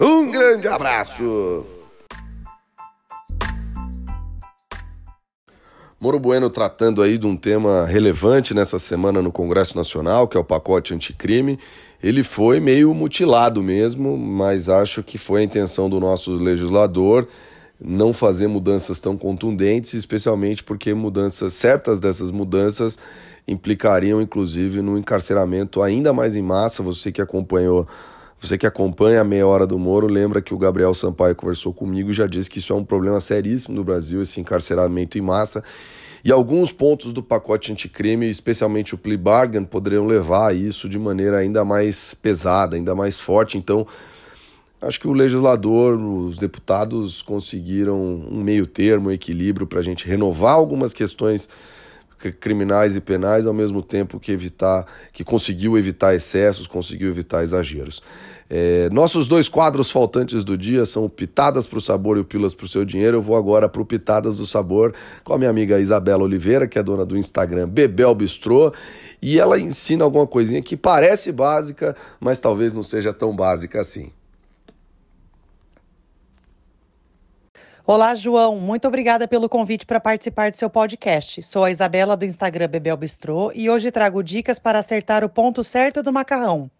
Um 0.00 0.30
grande 0.30 0.66
abraço. 0.66 1.66
Moro 6.00 6.18
Bueno 6.18 6.48
tratando 6.48 7.02
aí 7.02 7.18
de 7.18 7.26
um 7.26 7.36
tema 7.36 7.84
relevante 7.84 8.54
nessa 8.54 8.78
semana 8.78 9.20
no 9.20 9.30
Congresso 9.30 9.76
Nacional, 9.76 10.26
que 10.26 10.38
é 10.38 10.40
o 10.40 10.44
pacote 10.44 10.94
anticrime. 10.94 11.58
Ele 12.02 12.22
foi 12.22 12.60
meio 12.60 12.94
mutilado 12.94 13.62
mesmo, 13.62 14.16
mas 14.16 14.70
acho 14.70 15.02
que 15.02 15.18
foi 15.18 15.42
a 15.42 15.44
intenção 15.44 15.90
do 15.90 16.00
nosso 16.00 16.32
legislador 16.36 17.28
não 17.78 18.14
fazer 18.14 18.46
mudanças 18.46 19.00
tão 19.00 19.18
contundentes, 19.18 19.92
especialmente 19.92 20.64
porque 20.64 20.94
mudanças, 20.94 21.52
certas 21.52 22.00
dessas 22.00 22.30
mudanças 22.30 22.98
implicariam 23.46 24.20
inclusive 24.22 24.80
no 24.80 24.96
encarceramento 24.96 25.82
ainda 25.82 26.10
mais 26.10 26.34
em 26.34 26.42
massa. 26.42 26.82
Você 26.82 27.12
que 27.12 27.20
acompanhou, 27.20 27.86
você 28.40 28.56
que 28.56 28.66
acompanha 28.66 29.20
a 29.20 29.24
meia 29.24 29.46
hora 29.46 29.66
do 29.66 29.78
Moro, 29.78 30.06
lembra 30.06 30.40
que 30.40 30.54
o 30.54 30.58
Gabriel 30.58 30.94
Sampaio 30.94 31.34
conversou 31.34 31.72
comigo 31.72 32.10
e 32.10 32.14
já 32.14 32.26
disse 32.26 32.48
que 32.48 32.58
isso 32.58 32.72
é 32.72 32.76
um 32.76 32.84
problema 32.84 33.20
seríssimo 33.20 33.74
no 33.74 33.82
Brasil, 33.82 34.22
esse 34.22 34.40
encarceramento 34.40 35.18
em 35.18 35.20
massa. 35.20 35.62
E 36.24 36.30
alguns 36.30 36.72
pontos 36.72 37.12
do 37.12 37.22
pacote 37.22 37.72
anticrime, 37.72 38.28
especialmente 38.28 38.94
o 38.94 38.98
plea 38.98 39.18
bargain, 39.18 39.64
poderiam 39.64 40.06
levar 40.06 40.50
a 40.50 40.52
isso 40.52 40.88
de 40.88 40.98
maneira 40.98 41.38
ainda 41.38 41.64
mais 41.64 42.14
pesada, 42.14 42.76
ainda 42.76 42.94
mais 42.94 43.18
forte. 43.18 43.56
Então, 43.56 43.86
acho 44.80 45.00
que 45.00 45.08
o 45.08 45.12
legislador, 45.12 45.96
os 45.96 46.38
deputados 46.38 47.22
conseguiram 47.22 48.00
um 48.00 48.42
meio 48.42 48.66
termo, 48.66 49.08
um 49.08 49.12
equilíbrio 49.12 49.66
para 49.66 49.80
a 49.80 49.82
gente 49.82 50.06
renovar 50.06 50.54
algumas 50.54 50.92
questões 50.92 51.48
criminais 52.40 52.96
e 52.96 53.00
penais, 53.00 53.46
ao 53.46 53.54
mesmo 53.54 53.80
tempo 53.80 54.18
que 54.18 54.32
evitar, 54.32 54.86
que 55.12 55.22
conseguiu 55.22 55.78
evitar 55.78 56.14
excessos, 56.14 56.66
conseguiu 56.66 57.08
evitar 57.08 57.44
exageros. 57.44 58.02
É, 58.50 58.88
nossos 58.90 59.26
dois 59.26 59.46
quadros 59.48 59.90
faltantes 59.90 60.42
do 60.42 60.56
dia 60.56 60.86
são 60.86 61.08
Pitadas 61.08 61.66
para 61.66 61.78
o 61.78 61.82
Sabor 61.82 62.16
e 62.16 62.20
o 62.20 62.24
Pilas 62.24 62.54
para 62.54 62.64
o 62.64 62.68
Seu 62.68 62.84
Dinheiro. 62.84 63.18
Eu 63.18 63.22
vou 63.22 63.36
agora 63.36 63.68
para 63.68 63.82
o 63.82 63.84
Pitadas 63.84 64.38
do 64.38 64.46
Sabor 64.46 64.94
com 65.22 65.34
a 65.34 65.38
minha 65.38 65.50
amiga 65.50 65.78
Isabela 65.78 66.24
Oliveira, 66.24 66.66
que 66.66 66.78
é 66.78 66.82
dona 66.82 67.04
do 67.04 67.16
Instagram 67.16 67.68
Bebel 67.68 68.14
Bistrô, 68.14 68.72
e 69.20 69.38
ela 69.38 69.58
ensina 69.58 70.04
alguma 70.04 70.26
coisinha 70.26 70.62
que 70.62 70.76
parece 70.76 71.30
básica, 71.30 71.94
mas 72.18 72.38
talvez 72.38 72.72
não 72.72 72.82
seja 72.82 73.12
tão 73.12 73.36
básica 73.36 73.80
assim. 73.80 74.10
Olá, 77.84 78.14
João. 78.14 78.56
Muito 78.56 78.86
obrigada 78.86 79.26
pelo 79.26 79.48
convite 79.48 79.86
para 79.86 79.98
participar 79.98 80.50
do 80.50 80.58
seu 80.58 80.68
podcast. 80.68 81.42
Sou 81.42 81.64
a 81.64 81.70
Isabela 81.70 82.18
do 82.18 82.26
Instagram 82.26 82.68
Bebel 82.68 82.98
Bistrô 82.98 83.50
e 83.54 83.70
hoje 83.70 83.90
trago 83.90 84.22
dicas 84.22 84.58
para 84.58 84.78
acertar 84.78 85.24
o 85.24 85.28
ponto 85.28 85.64
certo 85.64 86.02
do 86.02 86.12
macarrão. 86.12 86.70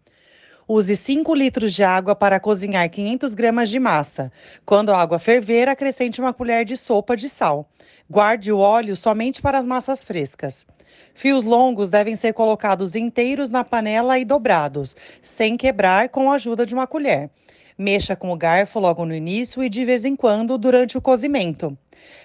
Use 0.70 0.94
5 0.94 1.34
litros 1.34 1.72
de 1.72 1.82
água 1.82 2.14
para 2.14 2.38
cozinhar 2.38 2.86
500 2.90 3.32
gramas 3.32 3.70
de 3.70 3.80
massa. 3.80 4.30
Quando 4.66 4.92
a 4.92 5.00
água 5.00 5.18
ferver, 5.18 5.66
acrescente 5.66 6.20
uma 6.20 6.34
colher 6.34 6.62
de 6.66 6.76
sopa 6.76 7.16
de 7.16 7.26
sal. 7.26 7.66
Guarde 8.08 8.52
o 8.52 8.58
óleo 8.58 8.94
somente 8.94 9.40
para 9.40 9.56
as 9.56 9.64
massas 9.64 10.04
frescas. 10.04 10.66
Fios 11.14 11.44
longos 11.44 11.88
devem 11.88 12.16
ser 12.16 12.34
colocados 12.34 12.94
inteiros 12.94 13.48
na 13.48 13.64
panela 13.64 14.18
e 14.18 14.26
dobrados, 14.26 14.94
sem 15.22 15.56
quebrar, 15.56 16.10
com 16.10 16.30
a 16.30 16.34
ajuda 16.34 16.66
de 16.66 16.74
uma 16.74 16.86
colher. 16.86 17.30
Mexa 17.78 18.16
com 18.16 18.32
o 18.32 18.36
garfo 18.36 18.80
logo 18.80 19.06
no 19.06 19.14
início 19.14 19.62
e 19.62 19.68
de 19.68 19.84
vez 19.84 20.04
em 20.04 20.16
quando 20.16 20.58
durante 20.58 20.98
o 20.98 21.00
cozimento. 21.00 21.78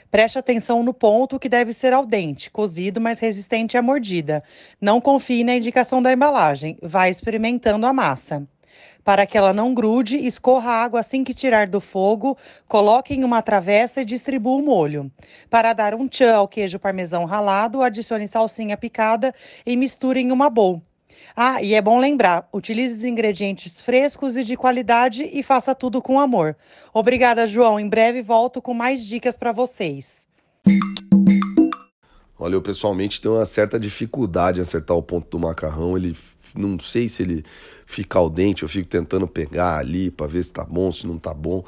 Preste 0.09 0.39
atenção 0.39 0.81
no 0.81 0.95
ponto 0.95 1.37
que 1.37 1.47
deve 1.47 1.71
ser 1.73 1.93
al 1.93 2.07
dente, 2.07 2.49
cozido, 2.49 2.99
mas 2.99 3.19
resistente 3.19 3.77
à 3.77 3.81
mordida. 3.81 4.43
Não 4.81 4.99
confie 4.99 5.43
na 5.43 5.55
indicação 5.55 6.01
da 6.01 6.11
embalagem, 6.11 6.75
vá 6.81 7.07
experimentando 7.07 7.85
a 7.85 7.93
massa. 7.93 8.47
Para 9.03 9.27
que 9.27 9.37
ela 9.37 9.53
não 9.53 9.75
grude, 9.75 10.17
escorra 10.25 10.71
a 10.71 10.83
água 10.83 11.01
assim 11.01 11.23
que 11.23 11.35
tirar 11.35 11.67
do 11.67 11.79
fogo, 11.79 12.35
coloque 12.67 13.13
em 13.13 13.23
uma 13.23 13.41
travessa 13.43 14.01
e 14.01 14.05
distribua 14.05 14.55
o 14.55 14.65
molho. 14.65 15.11
Para 15.51 15.73
dar 15.73 15.93
um 15.93 16.07
tchan 16.07 16.33
ao 16.33 16.47
queijo 16.47 16.79
parmesão 16.79 17.25
ralado, 17.25 17.83
adicione 17.83 18.27
salsinha 18.27 18.75
picada 18.75 19.35
e 19.63 19.75
misture 19.77 20.19
em 20.19 20.31
uma 20.31 20.49
bowl. 20.49 20.81
Ah, 21.36 21.62
e 21.62 21.73
é 21.73 21.82
bom 21.82 21.99
lembrar: 21.99 22.47
utilize 22.54 22.93
os 22.93 23.04
ingredientes 23.04 23.82
frescos 23.82 24.36
e 24.38 24.43
de 24.43 24.56
qualidade 24.56 25.30
e 25.34 25.41
faça 25.41 25.73
tudo 25.73 26.02
com 26.02 26.19
amor. 26.19 26.56
Obrigada, 26.93 27.47
João. 27.47 27.80
Em 27.80 27.88
breve 27.88 28.21
volto 28.21 28.62
com 28.62 28.73
mais 28.73 29.06
dicas 29.06 29.36
para 29.36 29.52
vocês. 29.52 30.28
Olha, 32.38 32.56
eu 32.56 32.62
pessoalmente 32.62 33.21
tenho 33.21 33.36
uma 33.36 33.45
certa 33.45 33.80
dificuldade 33.80 34.60
em 34.60 34.63
acertar 34.63 34.97
o 34.97 35.04
ponto 35.04 35.30
do 35.30 35.39
macarrão. 35.39 35.95
Ele 35.95 36.15
não 36.56 36.78
sei 36.80 37.08
se 37.08 37.23
ele 37.23 37.43
fica 37.86 38.19
al 38.19 38.30
dente, 38.30 38.63
eu 38.63 38.69
fico 38.69 38.88
tentando 38.88 39.28
pegar 39.28 39.78
ali 39.78 40.12
para 40.12 40.28
ver 40.28 40.43
se 40.43 40.52
tá 40.52 40.63
bom, 40.63 40.91
se 40.91 41.08
não 41.08 41.17
tá 41.17 41.34
bom 41.34 41.63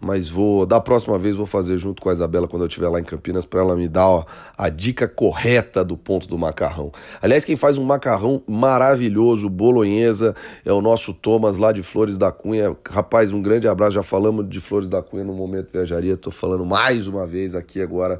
mas 0.00 0.28
vou 0.28 0.66
da 0.66 0.80
próxima 0.80 1.18
vez 1.18 1.36
vou 1.36 1.46
fazer 1.46 1.78
junto 1.78 2.02
com 2.02 2.08
a 2.08 2.12
Isabela 2.12 2.46
quando 2.46 2.62
eu 2.62 2.68
estiver 2.68 2.88
lá 2.88 3.00
em 3.00 3.04
Campinas 3.04 3.44
para 3.44 3.60
ela 3.60 3.76
me 3.76 3.88
dar 3.88 4.08
ó, 4.08 4.24
a 4.56 4.68
dica 4.68 5.08
correta 5.08 5.84
do 5.84 5.96
ponto 5.96 6.28
do 6.28 6.36
macarrão. 6.36 6.92
Aliás, 7.20 7.44
quem 7.44 7.56
faz 7.56 7.78
um 7.78 7.84
macarrão 7.84 8.42
maravilhoso, 8.46 9.48
bolonhesa, 9.48 10.34
é 10.64 10.72
o 10.72 10.80
nosso 10.80 11.14
Thomas 11.14 11.58
lá 11.58 11.72
de 11.72 11.82
Flores 11.82 12.18
da 12.18 12.30
Cunha. 12.30 12.76
Rapaz, 12.88 13.32
um 13.32 13.40
grande 13.40 13.66
abraço. 13.66 13.92
Já 13.92 14.02
falamos 14.02 14.48
de 14.48 14.60
Flores 14.60 14.88
da 14.88 15.02
Cunha 15.02 15.24
no 15.24 15.32
momento 15.32 15.70
viajaria, 15.72 16.14
estou 16.14 16.32
falando 16.32 16.64
mais 16.64 17.06
uma 17.06 17.26
vez 17.26 17.54
aqui 17.54 17.80
agora 17.80 18.18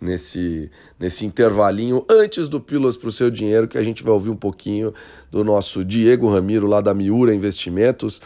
nesse, 0.00 0.70
nesse 0.98 1.24
intervalinho 1.24 2.04
antes 2.08 2.48
do 2.48 2.60
Pílulas 2.60 2.96
para 2.96 3.08
o 3.08 3.12
Seu 3.12 3.30
Dinheiro, 3.30 3.66
que 3.66 3.78
a 3.78 3.82
gente 3.82 4.02
vai 4.02 4.12
ouvir 4.12 4.30
um 4.30 4.36
pouquinho 4.36 4.92
do 5.30 5.42
nosso 5.42 5.84
Diego 5.84 6.28
Ramiro 6.28 6.66
lá 6.66 6.80
da 6.80 6.92
Miura 6.92 7.34
Investimentos. 7.34 8.20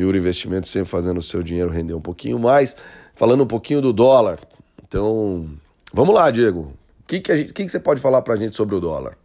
Miura 0.00 0.16
Investimentos 0.16 0.70
sempre 0.70 0.88
fazendo 0.88 1.18
o 1.18 1.22
seu 1.22 1.42
dinheiro 1.42 1.70
render 1.70 1.92
um 1.92 2.00
pouquinho 2.00 2.38
mais. 2.38 2.74
Falando 3.14 3.44
um 3.44 3.46
pouquinho 3.46 3.82
do 3.82 3.92
dólar. 3.92 4.38
Então, 4.82 5.46
vamos 5.92 6.14
lá, 6.14 6.30
Diego. 6.30 6.72
O 7.00 7.06
que, 7.06 7.20
que, 7.20 7.44
que, 7.44 7.52
que 7.52 7.68
você 7.68 7.78
pode 7.78 8.00
falar 8.00 8.22
para 8.22 8.32
a 8.32 8.36
gente 8.38 8.56
sobre 8.56 8.74
o 8.74 8.80
dólar? 8.80 9.18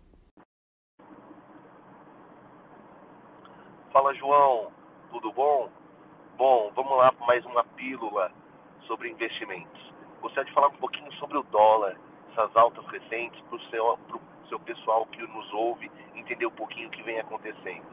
Fala, 3.93 4.13
João. 4.15 4.67
Tudo 5.11 5.31
bom? 5.31 5.69
Bom, 6.38 6.71
vamos 6.75 6.97
lá 6.97 7.13
para 7.13 7.25
mais 7.25 7.45
uma 7.45 7.63
pílula 7.63 8.29
sobre 8.85 9.09
investimentos. 9.09 9.81
Gostaria 10.21 10.49
de 10.49 10.53
falar 10.53 10.67
um 10.67 10.77
pouquinho 10.77 11.11
sobre 11.13 11.38
o 11.38 11.43
dólar, 11.43 11.97
essas 12.33 12.53
altas 12.57 12.85
recentes, 12.88 13.39
para 13.47 13.55
o 13.55 13.61
seu, 13.69 13.97
seu 14.49 14.59
pessoal 14.59 15.05
que 15.05 15.21
nos 15.21 15.53
ouve 15.53 15.89
entender 16.13 16.45
um 16.47 16.51
pouquinho 16.51 16.89
o 16.89 16.91
que 16.91 17.01
vem 17.03 17.17
acontecendo. 17.17 17.85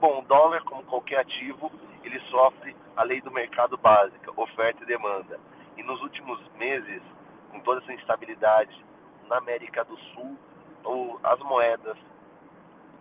Bom, 0.00 0.20
o 0.20 0.22
dólar, 0.22 0.62
como 0.64 0.82
qualquer 0.84 1.20
ativo, 1.20 1.70
ele 2.02 2.20
sofre 2.30 2.76
a 2.96 3.02
lei 3.02 3.20
do 3.20 3.30
mercado 3.30 3.76
básica, 3.76 4.32
oferta 4.36 4.82
e 4.82 4.86
demanda. 4.86 5.38
E 5.76 5.82
nos 5.82 6.00
últimos 6.02 6.40
meses, 6.56 7.02
com 7.50 7.60
toda 7.60 7.80
essa 7.80 7.92
instabilidade 7.92 8.84
na 9.28 9.38
América 9.38 9.84
do 9.84 9.96
Sul, 9.96 10.36
as 11.22 11.38
moedas 11.40 11.96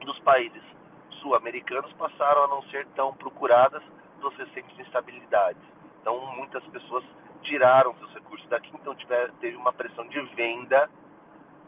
dos 0.01 0.19
países 0.19 0.61
sul-americanos 1.21 1.91
passaram 1.93 2.43
a 2.43 2.47
não 2.47 2.61
ser 2.63 2.85
tão 2.95 3.13
procuradas 3.13 3.83
pelas 4.19 4.35
recentes 4.35 4.77
instabilidades. 4.79 5.61
Então, 6.01 6.19
muitas 6.35 6.63
pessoas 6.67 7.03
tiraram 7.43 7.95
seus 7.95 8.13
recursos 8.13 8.47
daqui, 8.49 8.69
então 8.73 8.95
tiver, 8.95 9.31
teve 9.39 9.55
uma 9.55 9.73
pressão 9.73 10.07
de 10.07 10.19
venda 10.35 10.89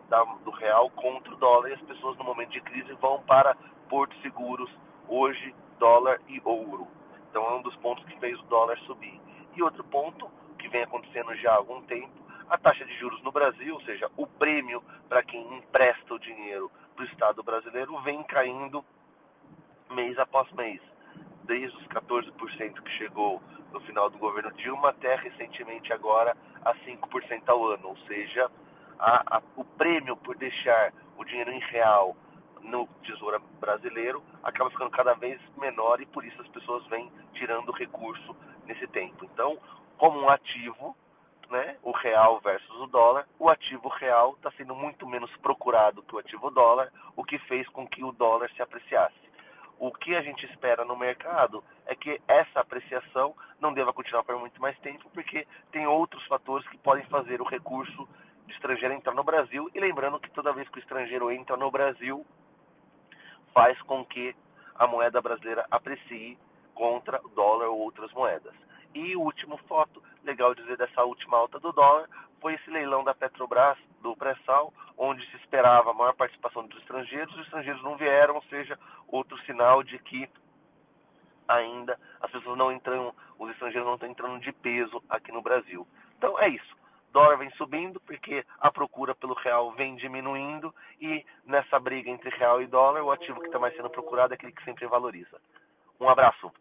da, 0.10 0.24
do 0.24 0.52
real 0.52 0.90
contra 0.92 1.34
o 1.34 1.38
dólar 1.38 1.70
e 1.70 1.74
as 1.74 1.82
pessoas 1.82 2.18
no 2.18 2.24
momento 2.24 2.52
de 2.52 2.62
crise 2.62 2.94
vão 2.94 3.22
para 3.24 3.56
portos 3.90 4.20
seguros, 4.22 4.70
hoje 5.08 5.56
dólar 5.80 6.20
e 6.28 6.42
ouro. 6.44 6.88
Então 7.32 7.48
é 7.48 7.54
um 7.56 7.62
dos 7.62 7.76
pontos 7.78 8.04
que 8.04 8.20
fez 8.20 8.38
o 8.38 8.44
dólar 8.44 8.78
subir. 8.80 9.20
E 9.56 9.64
outro 9.64 9.86
ponto 9.86 10.30
que 10.60 10.68
vem 10.68 10.84
acontecendo 10.84 11.34
já 11.38 11.52
há 11.52 11.56
algum 11.56 11.82
tempo, 11.84 12.12
a 12.50 12.58
taxa 12.58 12.84
de 12.84 12.94
juros 13.00 13.24
no 13.24 13.32
Brasil, 13.32 13.74
ou 13.74 13.82
seja, 13.84 14.12
o 14.18 14.28
prêmio 14.28 14.84
para 15.08 15.24
quem 15.24 15.42
empresta 15.58 16.14
o 16.14 16.20
dinheiro 16.20 16.70
para 16.94 17.04
o 17.04 17.08
Estado 17.08 17.42
brasileiro, 17.42 17.98
vem 18.02 18.22
caindo 18.24 18.84
mês 19.92 20.20
após 20.20 20.52
mês. 20.52 20.82
Desde 21.46 21.76
os 21.78 21.88
14% 21.88 22.82
que 22.82 22.92
chegou 22.98 23.42
no 23.72 23.80
final 23.80 24.10
do 24.10 24.18
governo 24.18 24.52
Dilma 24.52 24.90
até 24.90 25.16
recentemente 25.16 25.94
agora 25.94 26.36
a 26.66 26.76
5% 26.76 27.44
ao 27.48 27.66
ano. 27.66 27.88
Ou 27.88 27.98
seja, 28.08 28.52
a, 29.00 29.38
a, 29.38 29.42
o 29.56 29.64
prêmio 29.64 30.18
por 30.18 30.36
deixar 30.36 30.92
o 31.18 31.24
dinheiro 31.24 31.52
em 31.52 31.60
real 31.60 32.14
no 32.64 32.88
Tesouro 33.04 33.42
Brasileiro 33.60 34.24
acaba 34.44 34.70
ficando 34.70 34.92
cada 34.92 35.14
vez 35.14 35.40
menor 35.58 36.02
e 36.02 36.06
por 36.06 36.24
isso 36.26 36.42
as 36.42 36.48
pessoas 36.50 36.86
vêm 36.88 37.12
tirando 37.34 37.72
recurso 37.72 38.36
nesse 38.66 38.88
tempo. 38.88 39.26
Então, 39.26 39.58
como 39.98 40.20
um 40.20 40.30
ativo, 40.30 40.96
né, 41.50 41.78
o 41.84 41.92
real 41.92 42.40
versus 42.40 42.76
o 42.80 42.88
dólar, 42.88 43.28
o 43.38 43.50
ativo 43.50 43.90
real 43.90 44.34
está 44.34 44.52
sendo 44.52 44.74
muito 44.74 45.06
menos 45.08 45.30
procurado 45.38 46.02
que 46.04 46.16
o 46.16 46.20
ativo 46.20 46.50
dólar, 46.50 46.92
o 47.16 47.24
que 47.24 47.38
fez 47.40 47.68
com 47.70 47.88
que 47.88 48.04
o 48.04 48.12
dólar 48.12 48.50
se 48.52 48.62
apreciasse. 48.62 49.32
O 49.78 49.92
que 49.92 50.16
a 50.16 50.22
gente 50.22 50.46
espera 50.46 50.86
no 50.86 50.96
mercado 50.96 51.64
é 51.88 51.96
que 51.96 52.22
essa 52.28 52.60
apreciação 52.60 53.36
não 53.60 53.74
deva 53.74 53.92
continuar 53.92 54.24
por 54.24 54.38
muito 54.38 54.62
mais 54.62 54.78
tempo, 54.80 55.10
porque 55.12 55.48
tem 55.72 55.88
outros 55.88 56.24
fatores 56.28 56.68
que 56.70 56.78
podem 56.78 57.04
fazer 57.06 57.42
o 57.42 57.46
recurso 57.46 58.08
de 58.46 58.54
estrangeiro 58.54 58.94
entrar 58.94 59.16
no 59.16 59.24
Brasil. 59.24 59.70
E 59.74 59.80
lembrando 59.80 60.20
que 60.20 60.30
toda 60.30 60.54
vez 60.54 60.70
que 60.70 60.78
o 60.78 60.80
estrangeiro 60.80 61.32
entra 61.32 61.58
no 61.58 61.72
Brasil, 61.72 62.24
faz 63.54 63.80
com 63.84 64.06
que 64.06 64.36
a 64.76 64.88
moeda 64.88 65.22
brasileira 65.22 65.66
aprecie 65.70 66.38
contra 66.74 67.20
o 67.24 67.30
dólar 67.30 67.68
ou 67.68 67.80
outras 67.80 68.12
moedas. 68.14 68.54
E 68.94 69.16
o 69.16 69.22
último 69.22 69.58
foto, 69.68 70.04
legal 70.24 70.54
dizer 70.54 70.78
dessa 70.78 71.04
última 71.04 71.38
alta 71.38 71.60
do 71.60 71.72
dólar, 71.72 72.10
foi 72.42 72.56
esse 72.56 72.70
leilão 72.70 73.04
da 73.04 73.14
Petrobras, 73.14 73.78
do 74.02 74.16
pré-sal, 74.16 74.74
onde 74.98 75.26
se 75.30 75.38
esperava 75.38 75.92
a 75.92 75.94
maior 75.94 76.14
participação 76.14 76.66
dos 76.66 76.80
estrangeiros, 76.80 77.34
os 77.36 77.42
estrangeiros 77.42 77.84
não 77.84 77.96
vieram, 77.96 78.36
ou 78.36 78.44
seja, 78.44 78.78
outro 79.08 79.38
sinal 79.46 79.84
de 79.84 79.98
que 80.00 80.28
ainda 81.48 81.98
as 82.22 82.32
pessoas 82.32 82.58
não 82.58 82.72
entram, 82.72 83.14
os 83.38 83.50
estrangeiros 83.52 83.86
não 83.86 83.96
estão 83.96 84.10
entrando 84.10 84.40
de 84.40 84.52
peso 84.52 85.02
aqui 85.10 85.32
no 85.32 85.42
Brasil. 85.42 85.88
Então 86.18 86.38
é 86.40 86.50
isso 86.50 86.81
dólar 87.12 87.38
vem 87.38 87.52
subindo 87.52 88.00
porque 88.02 88.44
a 88.60 88.72
procura 88.72 89.14
pelo 89.14 89.34
real 89.34 89.72
vem 89.74 89.96
diminuindo 89.96 90.74
e 91.00 91.24
nessa 91.46 91.80
briga 91.80 92.10
entre 92.10 92.30
real 92.32 92.62
e 92.62 92.68
dólar, 92.68 93.04
o 93.04 93.12
ativo 93.12 93.40
que 93.40 93.48
está 93.48 93.60
mais 93.60 93.76
sendo 93.76 93.90
procurado 93.90 94.34
é 94.34 94.36
aquele 94.36 94.52
que 94.52 94.64
sempre 94.64 94.88
valoriza. 94.88 95.38
Um 96.00 96.10
abraço. 96.10 96.52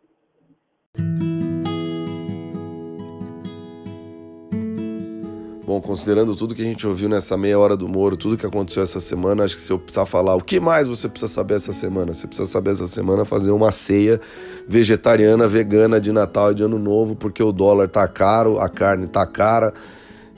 Bom, 5.64 5.80
considerando 5.80 6.34
tudo 6.34 6.52
que 6.52 6.62
a 6.62 6.64
gente 6.64 6.84
ouviu 6.84 7.08
nessa 7.08 7.36
meia 7.36 7.56
hora 7.56 7.76
do 7.76 7.88
Moro, 7.88 8.16
tudo 8.16 8.36
que 8.36 8.44
aconteceu 8.44 8.82
essa 8.82 8.98
semana, 8.98 9.44
acho 9.44 9.54
que 9.54 9.60
se 9.60 9.72
eu 9.72 9.78
precisar 9.78 10.04
falar 10.04 10.34
o 10.34 10.42
que 10.42 10.58
mais 10.58 10.88
você 10.88 11.08
precisa 11.08 11.32
saber 11.32 11.54
essa 11.54 11.72
semana, 11.72 12.12
você 12.12 12.26
precisa 12.26 12.50
saber 12.50 12.72
essa 12.72 12.88
semana 12.88 13.24
fazer 13.24 13.52
uma 13.52 13.70
ceia 13.70 14.20
vegetariana, 14.66 15.46
vegana 15.46 16.00
de 16.00 16.10
Natal 16.10 16.50
e 16.50 16.56
de 16.56 16.64
Ano 16.64 16.76
Novo, 16.76 17.14
porque 17.14 17.40
o 17.40 17.52
dólar 17.52 17.88
tá 17.88 18.08
caro, 18.08 18.58
a 18.58 18.68
carne 18.68 19.06
tá 19.06 19.24
cara 19.24 19.72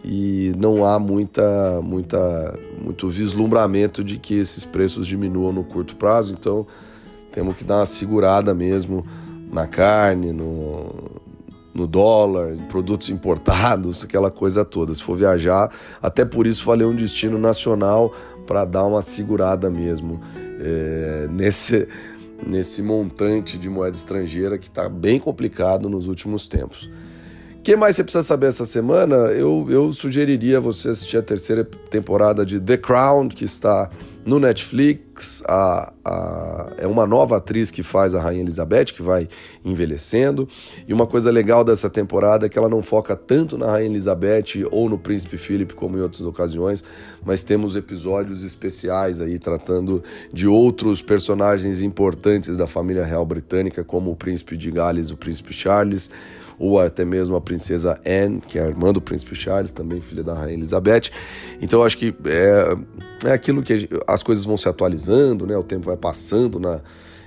e 0.04 0.52
não 0.56 0.84
há 0.84 0.98
muita, 0.98 1.80
muita, 1.80 2.58
muito 2.82 3.08
vislumbramento 3.08 4.02
de 4.02 4.18
que 4.18 4.34
esses 4.34 4.64
preços 4.64 5.06
diminuam 5.06 5.52
no 5.52 5.62
curto 5.62 5.96
prazo, 5.96 6.34
então 6.38 6.66
temos 7.30 7.56
que 7.56 7.64
dar 7.64 7.78
uma 7.78 7.86
segurada 7.86 8.52
mesmo 8.54 9.06
na 9.50 9.66
carne, 9.66 10.32
no, 10.32 11.20
no 11.74 11.86
dólar, 11.86 12.54
em 12.54 12.66
produtos 12.66 13.10
importados, 13.10 14.02
aquela 14.04 14.30
coisa 14.30 14.64
toda. 14.64 14.94
Se 14.94 15.02
for 15.02 15.16
viajar, 15.16 15.70
até 16.02 16.24
por 16.24 16.46
isso 16.46 16.64
falei 16.64 16.86
um 16.86 16.94
destino 16.94 17.38
nacional 17.38 18.12
para 18.46 18.64
dar 18.64 18.84
uma 18.84 19.02
segurada 19.02 19.70
mesmo 19.70 20.20
é, 20.60 21.28
nesse, 21.30 21.88
nesse 22.44 22.82
montante 22.82 23.56
de 23.56 23.70
moeda 23.70 23.96
estrangeira 23.96 24.58
que 24.58 24.68
está 24.68 24.88
bem 24.88 25.20
complicado 25.20 25.88
nos 25.88 26.08
últimos 26.08 26.48
tempos. 26.48 26.90
O 27.62 27.64
que 27.64 27.76
mais 27.76 27.94
você 27.94 28.02
precisa 28.02 28.24
saber 28.24 28.48
essa 28.48 28.66
semana? 28.66 29.14
Eu, 29.14 29.68
eu 29.70 29.92
sugeriria 29.92 30.58
você 30.58 30.88
assistir 30.88 31.16
a 31.16 31.22
terceira 31.22 31.62
temporada 31.64 32.44
de 32.44 32.58
The 32.58 32.76
Crown, 32.76 33.28
que 33.28 33.44
está 33.44 33.88
no 34.26 34.40
Netflix. 34.40 35.44
A, 35.46 35.92
a, 36.04 36.72
é 36.78 36.88
uma 36.88 37.06
nova 37.06 37.36
atriz 37.36 37.70
que 37.70 37.84
faz 37.84 38.16
a 38.16 38.20
Rainha 38.20 38.42
Elizabeth, 38.42 38.86
que 38.86 39.00
vai 39.00 39.28
envelhecendo. 39.64 40.48
E 40.88 40.92
uma 40.92 41.06
coisa 41.06 41.30
legal 41.30 41.62
dessa 41.62 41.88
temporada 41.88 42.46
é 42.46 42.48
que 42.48 42.58
ela 42.58 42.68
não 42.68 42.82
foca 42.82 43.14
tanto 43.14 43.56
na 43.56 43.66
Rainha 43.66 43.90
Elizabeth 43.90 44.66
ou 44.72 44.88
no 44.88 44.98
Príncipe 44.98 45.36
Philip, 45.36 45.72
como 45.72 45.96
em 45.96 46.00
outras 46.00 46.22
ocasiões, 46.22 46.84
mas 47.24 47.44
temos 47.44 47.76
episódios 47.76 48.42
especiais 48.42 49.20
aí 49.20 49.38
tratando 49.38 50.02
de 50.32 50.48
outros 50.48 51.00
personagens 51.00 51.80
importantes 51.80 52.58
da 52.58 52.66
família 52.66 53.04
real 53.04 53.24
britânica, 53.24 53.84
como 53.84 54.10
o 54.10 54.16
Príncipe 54.16 54.56
de 54.56 54.68
Gales 54.68 55.12
o 55.12 55.16
Príncipe 55.16 55.52
Charles 55.52 56.10
ou 56.62 56.78
até 56.78 57.04
mesmo 57.04 57.34
a 57.34 57.40
princesa 57.40 58.00
Anne, 58.06 58.40
que 58.40 58.56
é 58.56 58.62
a 58.62 58.68
irmã 58.68 58.92
do 58.92 59.00
príncipe 59.00 59.34
Charles, 59.34 59.72
também 59.72 60.00
filha 60.00 60.22
da 60.22 60.32
rainha 60.32 60.54
Elizabeth. 60.54 61.10
Então 61.60 61.82
acho 61.82 61.98
que 61.98 62.14
é, 62.24 62.76
é 63.28 63.32
aquilo 63.32 63.64
que 63.64 63.88
as 64.06 64.22
coisas 64.22 64.44
vão 64.44 64.56
se 64.56 64.68
atualizando, 64.68 65.44
né? 65.44 65.56
O 65.56 65.64
tempo 65.64 65.86
vai 65.86 65.96
passando 65.96 66.60
na 66.60 66.80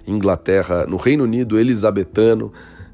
Inglaterra, 0.07 0.85
no 0.87 0.95
Reino 0.95 1.25
Unido 1.25 1.59
elisabetano. 1.59 2.53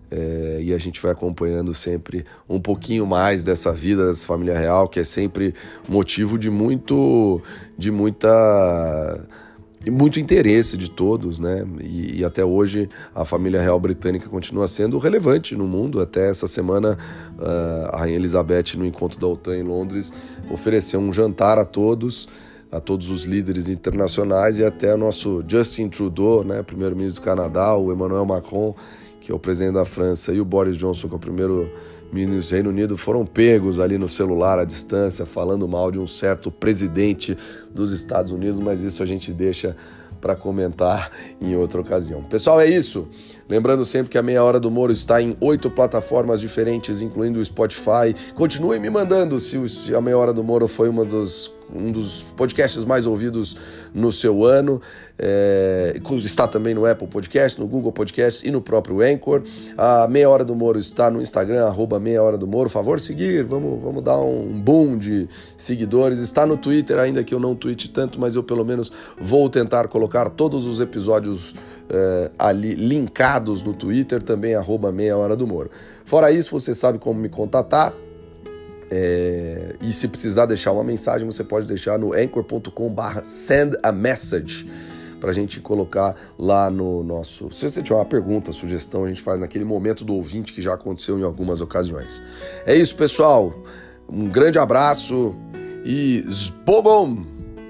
É, 0.09 0.57
e 0.63 0.73
a 0.73 0.79
gente 0.79 0.99
vai 0.99 1.11
acompanhando 1.11 1.75
sempre 1.75 2.25
um 2.49 2.59
pouquinho 2.59 3.05
mais 3.05 3.43
dessa 3.43 3.71
vida 3.71 4.07
dessa 4.07 4.25
família 4.25 4.57
real, 4.57 4.89
que 4.89 4.99
é 4.99 5.03
sempre 5.03 5.53
motivo 5.87 6.39
de 6.39 6.49
muito, 6.49 7.39
de 7.77 7.91
muita 7.91 9.27
muito 9.89 10.19
interesse 10.19 10.77
de 10.77 10.91
todos, 10.91 11.39
né? 11.39 11.65
E, 11.81 12.19
e, 12.19 12.25
até 12.25 12.45
hoje 12.45 12.87
a 13.15 13.25
família 13.25 13.59
real 13.59 13.79
britânica 13.79 14.29
continua 14.29 14.67
sendo 14.67 14.99
relevante 14.99 15.55
no 15.55 15.65
mundo. 15.65 15.99
Até 15.99 16.29
essa 16.29 16.45
semana 16.45 16.97
uh, 17.39 17.95
a 17.95 17.99
rainha 17.99 18.17
Elizabeth 18.17 18.75
no 18.77 18.85
encontro 18.85 19.19
da 19.19 19.25
OTAN 19.25 19.57
em 19.57 19.63
Londres 19.63 20.13
ofereceu 20.51 20.99
um 20.99 21.11
jantar 21.11 21.57
a 21.57 21.65
todos, 21.65 22.29
a 22.71 22.79
todos 22.79 23.09
os 23.09 23.23
líderes 23.23 23.69
internacionais 23.69 24.59
e 24.59 24.65
até 24.65 24.95
nosso 24.95 25.43
Justin 25.47 25.89
Trudeau, 25.89 26.43
né, 26.43 26.61
primeiro-ministro 26.61 27.21
do 27.21 27.25
Canadá, 27.25 27.75
o 27.75 27.91
Emmanuel 27.91 28.25
Macron, 28.25 28.75
que 29.19 29.31
é 29.31 29.35
o 29.35 29.39
presidente 29.39 29.73
da 29.73 29.85
França, 29.85 30.31
e 30.31 30.39
o 30.39 30.45
Boris 30.45 30.77
Johnson, 30.77 31.07
que 31.07 31.13
é 31.13 31.17
o 31.17 31.19
primeiro 31.19 31.71
ministros 32.11 32.49
do 32.49 32.53
Reino 32.53 32.69
Unido 32.69 32.97
foram 32.97 33.25
pegos 33.25 33.79
ali 33.79 33.97
no 33.97 34.09
celular 34.09 34.59
à 34.59 34.65
distância, 34.65 35.25
falando 35.25 35.67
mal 35.67 35.91
de 35.91 35.99
um 35.99 36.07
certo 36.07 36.51
presidente 36.51 37.37
dos 37.73 37.91
Estados 37.91 38.31
Unidos, 38.31 38.59
mas 38.59 38.81
isso 38.81 39.01
a 39.01 39.05
gente 39.05 39.31
deixa 39.31 39.75
para 40.21 40.35
comentar 40.35 41.09
em 41.41 41.55
outra 41.55 41.81
ocasião. 41.81 42.23
Pessoal, 42.23 42.61
é 42.61 42.69
isso. 42.69 43.07
Lembrando 43.49 43.83
sempre 43.83 44.11
que 44.11 44.17
a 44.17 44.21
Meia 44.21 44.43
Hora 44.43 44.59
do 44.59 44.69
Moro 44.69 44.93
está 44.93 45.21
em 45.21 45.35
oito 45.41 45.69
plataformas 45.69 46.39
diferentes, 46.39 47.01
incluindo 47.01 47.39
o 47.39 47.45
Spotify. 47.45 48.15
Continuem 48.35 48.79
me 48.79 48.89
mandando 48.89 49.39
se, 49.39 49.57
a 49.95 49.99
Meia 49.99 50.17
Hora 50.17 50.31
do 50.31 50.43
Moro 50.43 50.67
foi 50.67 50.87
uma 50.87 51.03
dos 51.03 51.51
um 51.75 51.91
dos 51.91 52.23
podcasts 52.35 52.83
mais 52.85 53.05
ouvidos 53.05 53.55
no 53.93 54.11
seu 54.11 54.45
ano. 54.45 54.81
É, 55.23 55.99
está 56.23 56.47
também 56.47 56.73
no 56.73 56.85
Apple 56.85 57.07
Podcast, 57.07 57.59
no 57.59 57.67
Google 57.67 57.91
Podcast 57.91 58.47
e 58.47 58.51
no 58.51 58.59
próprio 58.59 59.01
Anchor. 59.01 59.43
A 59.77 60.07
Meia 60.07 60.27
Hora 60.27 60.43
do 60.43 60.55
Moro 60.55 60.79
está 60.79 61.11
no 61.11 61.21
Instagram, 61.21 61.65
arroba 61.65 61.99
Meia 61.99 62.23
Hora 62.23 62.37
do 62.37 62.47
Moro. 62.47 62.69
Favor 62.69 62.99
seguir, 62.99 63.43
vamos, 63.43 63.79
vamos 63.81 64.03
dar 64.03 64.19
um 64.19 64.59
boom 64.59 64.97
de 64.97 65.29
seguidores. 65.55 66.19
Está 66.19 66.45
no 66.45 66.57
Twitter, 66.57 66.97
ainda 66.97 67.23
que 67.23 67.33
eu 67.33 67.39
não 67.39 67.55
tweete 67.55 67.89
tanto, 67.89 68.19
mas 68.19 68.33
eu 68.33 68.41
pelo 68.41 68.65
menos 68.65 68.91
vou 69.19 69.47
tentar 69.49 69.87
colocar 69.87 70.29
todos 70.29 70.65
os 70.65 70.79
episódios 70.79 71.53
é, 71.89 72.31
ali 72.39 72.73
linkados 72.73 73.61
no 73.61 73.73
Twitter, 73.73 74.23
também 74.23 74.55
arroba 74.55 74.91
Meia 74.91 75.15
Hora 75.15 75.35
do 75.35 75.45
Moro. 75.45 75.69
Fora 76.03 76.31
isso, 76.31 76.51
você 76.51 76.73
sabe 76.73 76.97
como 76.97 77.19
me 77.19 77.29
contatar 77.29 77.93
é, 78.93 79.75
e 79.79 79.93
se 79.93 80.09
precisar 80.09 80.45
deixar 80.45 80.73
uma 80.73 80.83
mensagem, 80.83 81.25
você 81.25 81.45
pode 81.45 81.65
deixar 81.65 81.97
no 81.97 82.13
anchor.com/barra 82.13 83.23
send 83.23 83.77
a 83.81 83.89
message 83.89 84.69
para 85.17 85.29
a 85.29 85.33
gente 85.33 85.61
colocar 85.61 86.13
lá 86.37 86.69
no 86.69 87.01
nosso. 87.01 87.49
Se 87.51 87.69
você 87.69 87.81
tiver 87.81 87.95
uma 87.95 88.05
pergunta, 88.05 88.51
sugestão, 88.51 89.05
a 89.05 89.07
gente 89.07 89.21
faz 89.21 89.39
naquele 89.39 89.63
momento 89.63 90.03
do 90.03 90.13
ouvinte 90.15 90.51
que 90.51 90.61
já 90.61 90.73
aconteceu 90.73 91.17
em 91.17 91.23
algumas 91.23 91.61
ocasiões. 91.61 92.21
É 92.65 92.75
isso, 92.75 92.93
pessoal. 92.95 93.53
Um 94.09 94.27
grande 94.27 94.59
abraço 94.59 95.33
e 95.85 96.21
zbogom, 96.29 97.23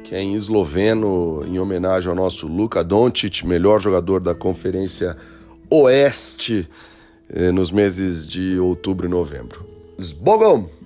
que 0.03 0.15
é 0.15 0.21
em 0.21 0.33
esloveno, 0.33 1.45
em 1.45 1.59
homenagem 1.59 2.09
ao 2.09 2.15
nosso 2.15 2.47
Luka 2.47 2.83
Doncic, 2.83 3.43
melhor 3.45 3.79
jogador 3.79 4.21
da 4.21 4.33
Conferência 4.33 5.15
Oeste, 5.69 6.67
eh, 7.29 7.51
nos 7.51 7.69
meses 7.69 8.25
de 8.25 8.57
outubro 8.57 9.05
e 9.05 9.09
novembro. 9.09 9.65
Zbogom! 10.01 10.80